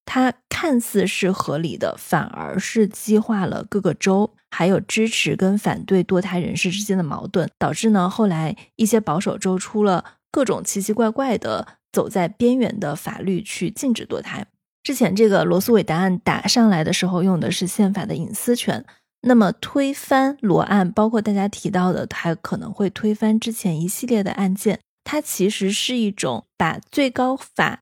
[0.06, 14.46] 它看似是合理的，反而是激化了各个州还有支持跟反对堕胎人士之间的矛盾，导致呢后来一些保守州出了各种奇奇怪怪的走在边缘的法律去禁止堕胎。
[14.84, 18.84] 之前这个罗素韦答案打上来的时候用的是宪法的隐私权，
[19.22, 27.82] 那么推翻罗案，包括大家提到的，它可能会推翻之前一系列的案件，它其实是一种把最高法。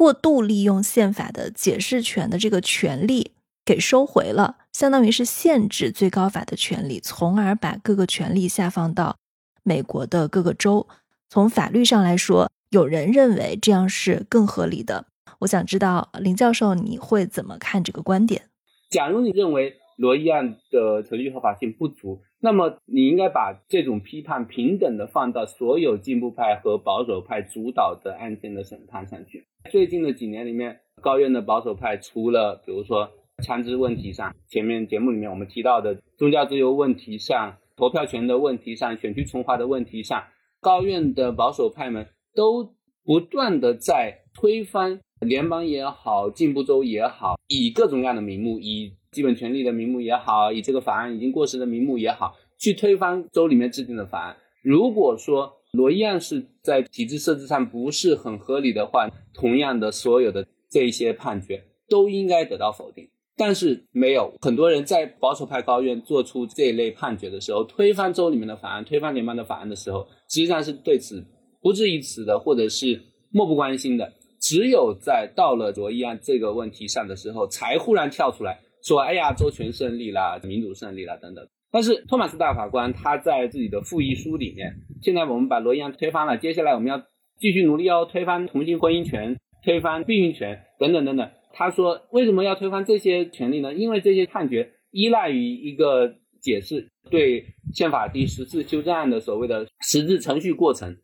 [0.00, 3.32] 过度利用宪法的解释权的这个权利
[3.66, 9.18] 给收回了，相当于是限制最高法的权利，从而把各个权利下放到
[9.62, 10.88] 美国的各个州。
[11.28, 15.04] 从法律上来说，有人认为这样是更合理的。
[15.40, 18.48] 我想知道林教授你会怎么看这个观点？
[18.88, 22.22] 假如你认为罗伊案的程序合法性不足。
[22.42, 29.46] 那么你应该把这种批判平等的放到所有进步派和保守派主导的案件的审判上去。
[29.70, 33.10] 最近的几年里面，高院的保守派除了比如说
[33.42, 40.24] 枪支问题上，前面节目里面我们提到的宗教自由问题上、投票权的问题上、选区重划的问题上，
[40.60, 42.74] 高院的保守派们都
[43.04, 48.94] 不断的在推翻联邦也好、进步州也好，以各种各样的名目以。
[49.12, 54.36] 基本权利的名目也好，以这个法案已经过时的名目也好，去推翻州里面制定的法案。
[54.62, 63.08] 如果说罗伊案是在体制设置上不是很合理的话，同样的所有的这一些判决都应该得到否定。
[63.36, 71.24] 但是没有很多人在保守派高院做出这一类判决的时候，推翻州里面的法案，推翻联邦的法案的时候，实际上是对此
[71.60, 73.00] 不置一词的，或者是
[73.32, 74.12] 漠不关心的。
[74.38, 87.00] 只有在到了罗伊案这个问题上的时候，才忽然跳出来说：“哎呀，周全胜利啦，民主胜利啦，等等。”但是托马斯大法官他在自己的复议书里面，现在我们把罗伊案推翻了，接下来我们要
[87.38, 91.30] 继续努力要推翻同性婚姻权、推翻避孕权等等等等。
[91.52, 93.72] 他说为什么要推翻这些权利呢？
[93.72, 100.96] 因为这些判决依赖于一个解释，对宪法第十次修正案的所谓的实质程序过程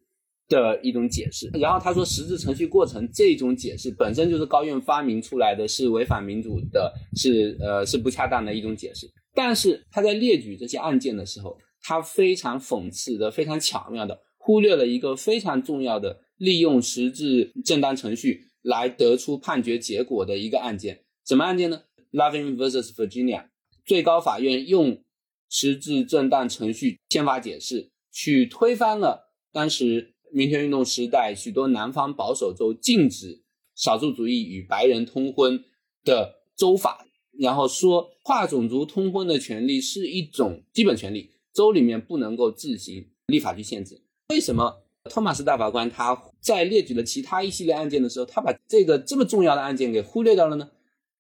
[0.49, 1.51] 的一种解释。
[1.55, 9.11] 然后他说，实质程序过程这种解释本身就是高院发明出来的，是违反民主的，是呃是不恰当的一种解释。
[9.34, 21.05] 但是他在列举这些案件的时候，他非常讽刺的、非常巧妙的忽略了一个非常重要的利用实质正当程序来得出判决结果的一个案件。
[21.26, 21.82] 什么案件呢
[22.12, 23.47] ？Loving vs Virginia，
[23.84, 25.03] 最高法院用
[25.51, 33.41] 实质正当程序宪法解释去推翻了当时民权运动时代许多南方保守州禁止
[33.74, 35.64] 少数族裔与白人通婚
[36.05, 37.07] 的州法。
[37.39, 44.03] 然后说，跨种族通婚的权利是一种基本权利，州里面不能够自行立法去限制。
[44.28, 50.68] 为什么托马斯大法官他在列举了其他一系列案件的时候，他把这个这么重要的案件给忽略掉了呢？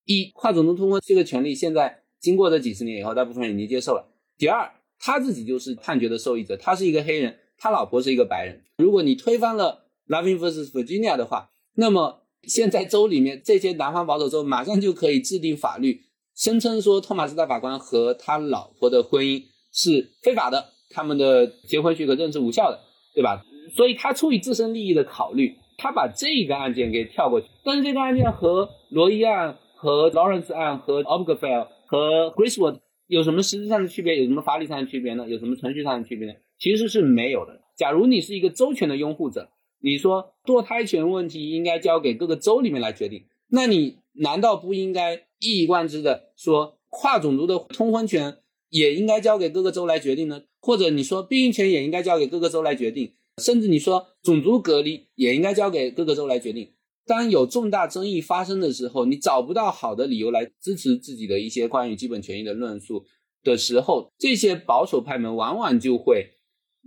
[0.04, 4.06] 一，跨种族通婚这个权利现在经过这几十年以后，大部分人已经接受了。
[4.36, 8.62] 第二，他自己就是判决的受益者，他是一个黑人，他老婆是一个白人。
[8.78, 16.02] 如果你推翻了 Loving vs Virginia 的话，那么现在州里面这些南方保守州马上就可以制定法律。
[16.34, 19.42] 声称说托马斯大法官和他老婆的婚姻
[19.72, 22.78] 是非法的，他们的结婚许可证是无效的，
[23.14, 23.42] 对吧？
[23.74, 27.48] 所以他出于自身利益的考虑，他把这个案件给跳过去。
[27.64, 34.18] 但是这个案件和罗伊案、和 Lawrence 案、和 o b g e f e l 和 Griswold 有什么实质上的区别？
[34.18, 35.26] 有什么法理上的区别呢？
[35.26, 36.34] 有什么程序上的区别呢？
[36.58, 37.62] 其实是没有的。
[37.76, 39.50] 假如你是一个州权的拥护者，
[39.80, 45.26] 你说堕胎权问题应该交给各个州里面来决定，那你难道不应该？
[45.38, 48.38] 一以贯之的说，跨种族的通婚权
[48.70, 50.44] 也应该交给各个州来决定呢？
[50.60, 53.12] 或者你说避孕权也应该交给各个州来决定？
[53.36, 56.72] 甚至你说种族隔离也应该交给各个州来决定？
[57.04, 63.04] 当有重大争议发生的时候，你找不到好的理由来支持自己的一些关于基本权益的论述
[63.44, 66.30] 的时候，这些保守派们往往就会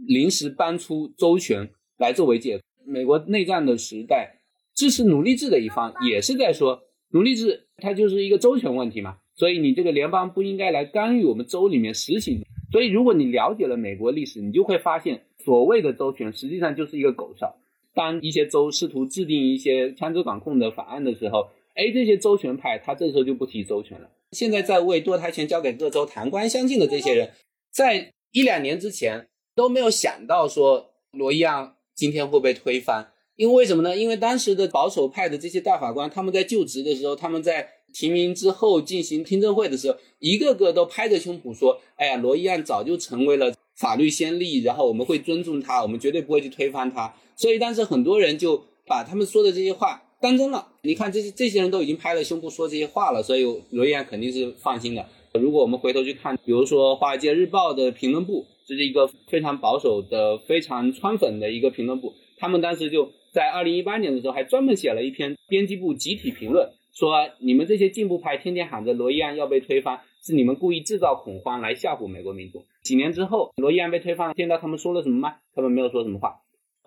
[0.07, 2.63] 临时搬出州权来作为借口。
[2.85, 4.39] 美国内战的时代，
[4.75, 6.83] 支持奴隶制的一方也是在说。
[7.11, 12.43] 奴隶制它就是一个州权问题嘛，所以你这个联邦不应该来干预我们州里面实行。
[12.71, 17.57] 所以如果你了解了美国历史，你就会发现，所谓的州权实际上就是一个狗哨。
[17.95, 24.11] 当一些州试图制定一些枪支管控的法案的时候，哎，这些州权派他这时候就不提州权了。
[24.33, 27.31] 现在在为堕胎权交给各州弹冠相近的这些人，
[27.71, 29.28] 在一两年之前
[29.59, 33.11] 都没有想到说罗伊案今天会被推翻。
[33.35, 33.95] 因为为什么呢？
[33.95, 50.67] 因为当时的保守派的这些大法官，他们在就职的时候，他们在提名之后进行听证会的时候，一个个都拍着胸脯说：“哎呀，罗伊案早就成为了法律先例，然后我们会尊重他，我们绝对不会去推翻他。”所以当时很多人就把他们说的这些话当真了。
[50.83, 55.05] 你看，这些这些人都已经拍了胸脯说这些话了，所以罗伊案肯定是放心的。
[55.33, 63.11] 如果我们回头去看，比如说《华尔街日报》的评论部，这是一个非常保守的、非常川粉的一个评论部，他们当时就。
[63.31, 72.63] 在二零一八年的时候，还专门写了一篇编辑部集体评论，说你们这些进步派天天喊着罗伊案要被推翻，是你们故意制造恐慌来吓唬美国民众。
[72.81, 75.35] 几年之后，罗伊案被推翻了，见到他们说了什么吗？
[75.53, 76.37] 他们没有说什么话。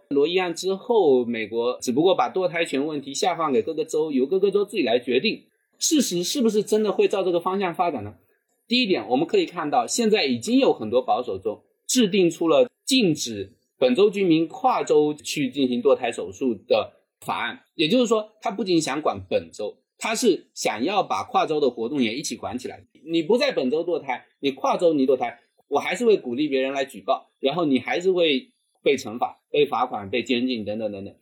[0.08, 5.44] 罗伊案之后，美国只不过把堕胎权问题下放给各个州，由各个州自己来决定。
[5.78, 8.14] 事实是不是真的会照这个方向发展呢？
[8.66, 13.56] 第一点，我们可以看到，现在已经有很多保守州制定出了禁止。
[13.78, 22.86] 本州居民跨州去进行堕胎手术的法案，也就是说，他不仅想管本州，他是想要把跨州的活动也一起管起来。
[23.04, 28.52] 你不在本州堕胎，你跨州你堕胎，我还是会鼓励别人来举报，然后你还是会
[28.84, 31.12] 被惩罚、被罚款、被监禁等等等等。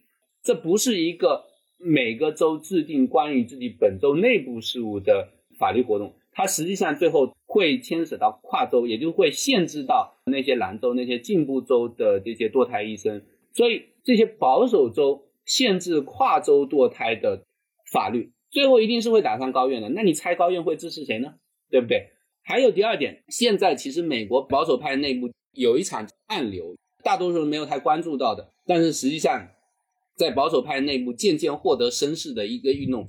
[0.42, 1.46] 这不是一个
[1.78, 6.14] 每个州制定关于自己本州内部事务的法律活动。
[6.32, 13.22] 它实际上最后会牵扯到跨州，也就会限制到那些兰州、那些进步州的这些堕胎医生。
[13.52, 17.44] 所以这些保守州限制跨州堕胎的
[17.92, 19.88] 法律，最后一定是会打上高院的。
[19.88, 21.34] 那你猜高院会支持谁呢？
[21.68, 22.10] 对不对？
[22.42, 29.48] 还有第二点，现在其实美国保守派内部有一场暗流，大多数人没有太关注到的，但是实际上
[30.16, 33.06] 在保守派内部渐渐获得声势的一个运动。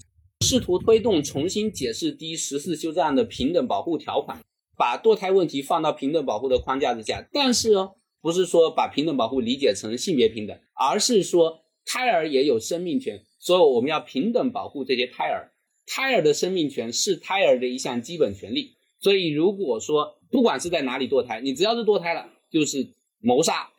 [0.52, 4.38] 试图推动重新解释第十四修正案的平等保护条款，
[4.76, 7.26] 把堕胎问题放到平等保护的框架之下。
[7.32, 15.54] 但是哦，不是说把平等保护理解成性别平等，而是说胎儿也有生命权，所以我们要平等保护这些胎儿。
[15.88, 18.76] 胎儿的生命权是胎儿的一项基本权利。
[19.00, 23.70] 所以如果说不管是在哪里堕胎，你只要是堕胎了，就是谋杀。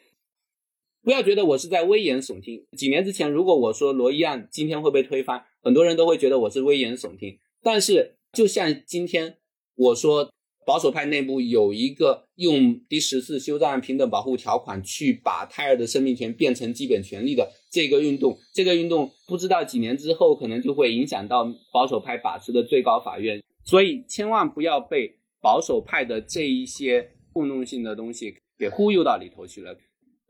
[1.03, 2.65] 不要觉得我是在危言耸听。
[2.77, 7.37] 几年之前，如果我说罗伊案今天会被推翻，很多人都会觉得我是危言耸听。
[7.61, 9.39] 但是，就像今天
[9.75, 10.31] 我说，
[10.65, 23.43] 保守派内部有一个用第十四修正案平等保护条款去把胎儿的生命权变成基本权利的这个运动，这个运动不知道几年之后可能就会影响到保守派把持的最高法院。
[23.65, 29.77] 所以，千万不要被保守派的这一些糊弄性的东西给忽悠到里头去了。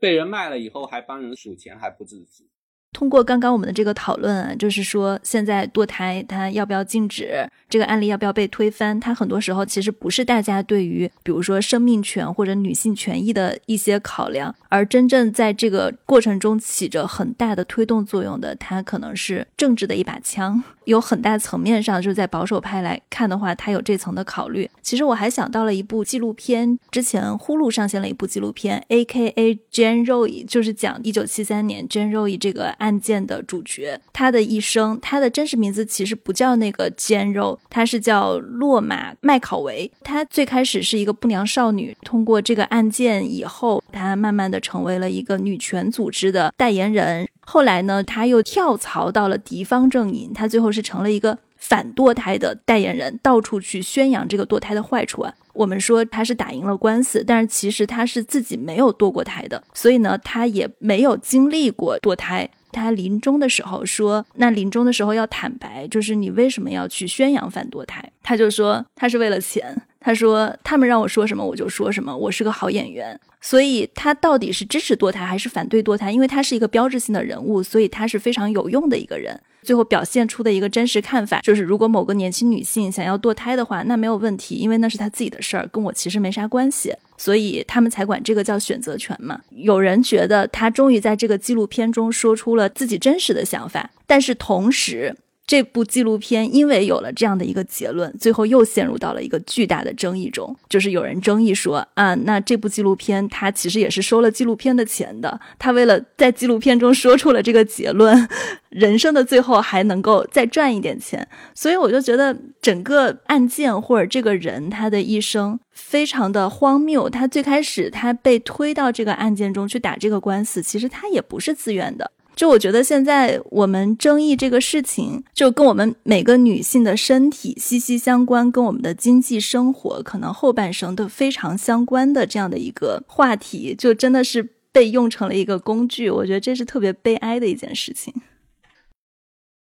[0.03, 2.43] 被人卖了以后，还帮人数钱，还不自知。
[2.91, 20.61] 通过刚刚我们的这个讨论啊，就是说现在堕胎它要不要禁止，这个案例要不要被推翻，它很多时候其实不是大家对于比如说生命权或者女性权益的一些考量，而真正在这个过程中起着很大的推动作用的，它可能是政治的一把枪。
[20.85, 24.69] 有很大层面上，就是在保守派来看的话，他有这层的考虑。
[24.81, 29.57] 其实我还想到了一部纪录片，之前呼噜上线了一部纪录片，A.K.A.
[29.71, 32.73] Jane Roe，就是讲一九七三年 Jane Roe 这个。
[32.83, 39.89] 案件的主角，他的一生，他的真实名字其实不叫那个 gen roy，他是叫洛马麦考维。
[40.01, 47.27] 他最开始是一个不良少女，通过这个案件以后，他慢慢的成为了一个女权组织的代言人。
[47.45, 55.33] 后来呢，他又跳槽到了敌方阵营，他最后是成了一个反堕胎的代言人，到处去宣扬这个堕胎的坏处啊。
[55.53, 62.49] 我们说他是打赢了官司，但是其实他是自己没有堕过胎的，所以呢，他也没有经历过堕胎。
[62.73, 69.81] 他临终的时候说：“那临终的时候要坦白，就是你为什么要去宣扬反堕胎？”他就说他是为了钱。
[70.01, 73.17] 他说他们让我说什么我就说什么，我是个好演员。
[73.39, 76.11] 所以他到底是支持堕胎还是反对堕胎？
[76.11, 79.39] 因为他是一个标志性的人物，所以他是非常有用的一个人。
[79.63, 86.93] 最后表现出的一个真实看法就是，如果某个年轻女性想要堕胎的话，那没有问题，因为那是她自己的事儿，跟我其实没啥关系。
[87.17, 89.39] 所以他们才管这个叫选择权嘛。
[89.51, 95.15] 有人觉得她终于在这个纪录片中说出了自己真实的想法，但是同时。
[95.45, 100.55] 这部纪录片因为有了这样的一个结论，最后又陷入到了一个巨大的争议中。
[100.69, 105.39] 就是有人争议说啊，那这部纪录片它其实也是收了纪录片的钱的。
[105.59, 108.27] 他为了在纪录片中说出了这个结论，
[108.69, 111.27] 人生的最后还能够再赚一点钱。
[111.53, 117.09] 所以我就觉得整个案件或者这个人他的一生非常的荒谬。
[117.09, 122.11] 他最开始他被推到这个案件中去打这个官司，其实他也不是自愿的。
[122.35, 136.09] 就我觉得现在我们争议这个事情，就跟我们每个女性的身体息息相关，跟我们的经济生活可能后半生都非常相关的这样的一个话题，就真的是被用成了一个工具。
[136.09, 138.13] 我觉得这是特别悲哀的一件事情。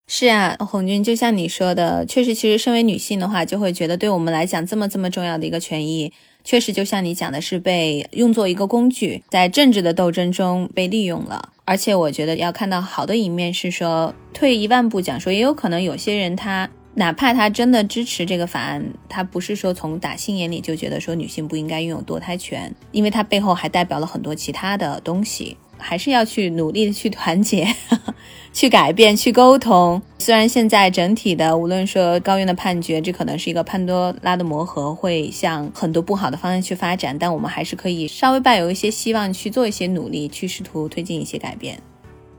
[0.08, 6.12] 是啊，红军，就像你说的，确实，其实身为女性的话，就会觉得对我们来讲这么这么重要的一个权益，
[6.44, 11.50] 确实就像你讲的，是被用作一个工具，在政治的斗争中被利用了。
[11.64, 25.56] 而且我觉得要看到好的一面是说，退一万步讲说，也有可能有些人他哪怕他真的支持这个法案，他不是说从打心眼里就觉得说女性不应该拥有堕胎权，因为它背后还代表了很多其他的东西。
[25.82, 27.66] 还是要去努力的去团结，
[28.52, 30.00] 去改变，去沟通。
[30.18, 41.78] 虽然现在整体的，无论说高院的判决，这可能是一个潘多拉的魔盒，会向很多不好的方向去发展，但我们还是可以稍微抱有一些希望，去做一些努力，去试图推进一些改变。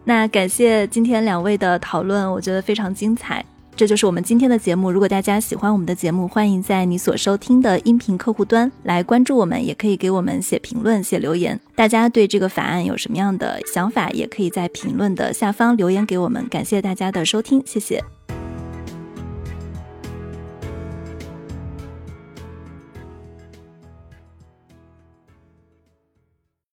[0.06, 3.44] 那感谢今天两位的讨论，我觉得非常精彩。
[3.76, 4.92] 这就是我们今天的节目。
[4.92, 11.60] 如果大家喜欢我们的节目，欢迎在你所收听的音频客户端来关注我们，也可以给我们写评论、写留言。
[11.76, 16.48] 大家对这个法案有什么样的想法，也可以在评论的下方留言给我们。
[16.50, 18.04] 感谢大家的收听，谢谢。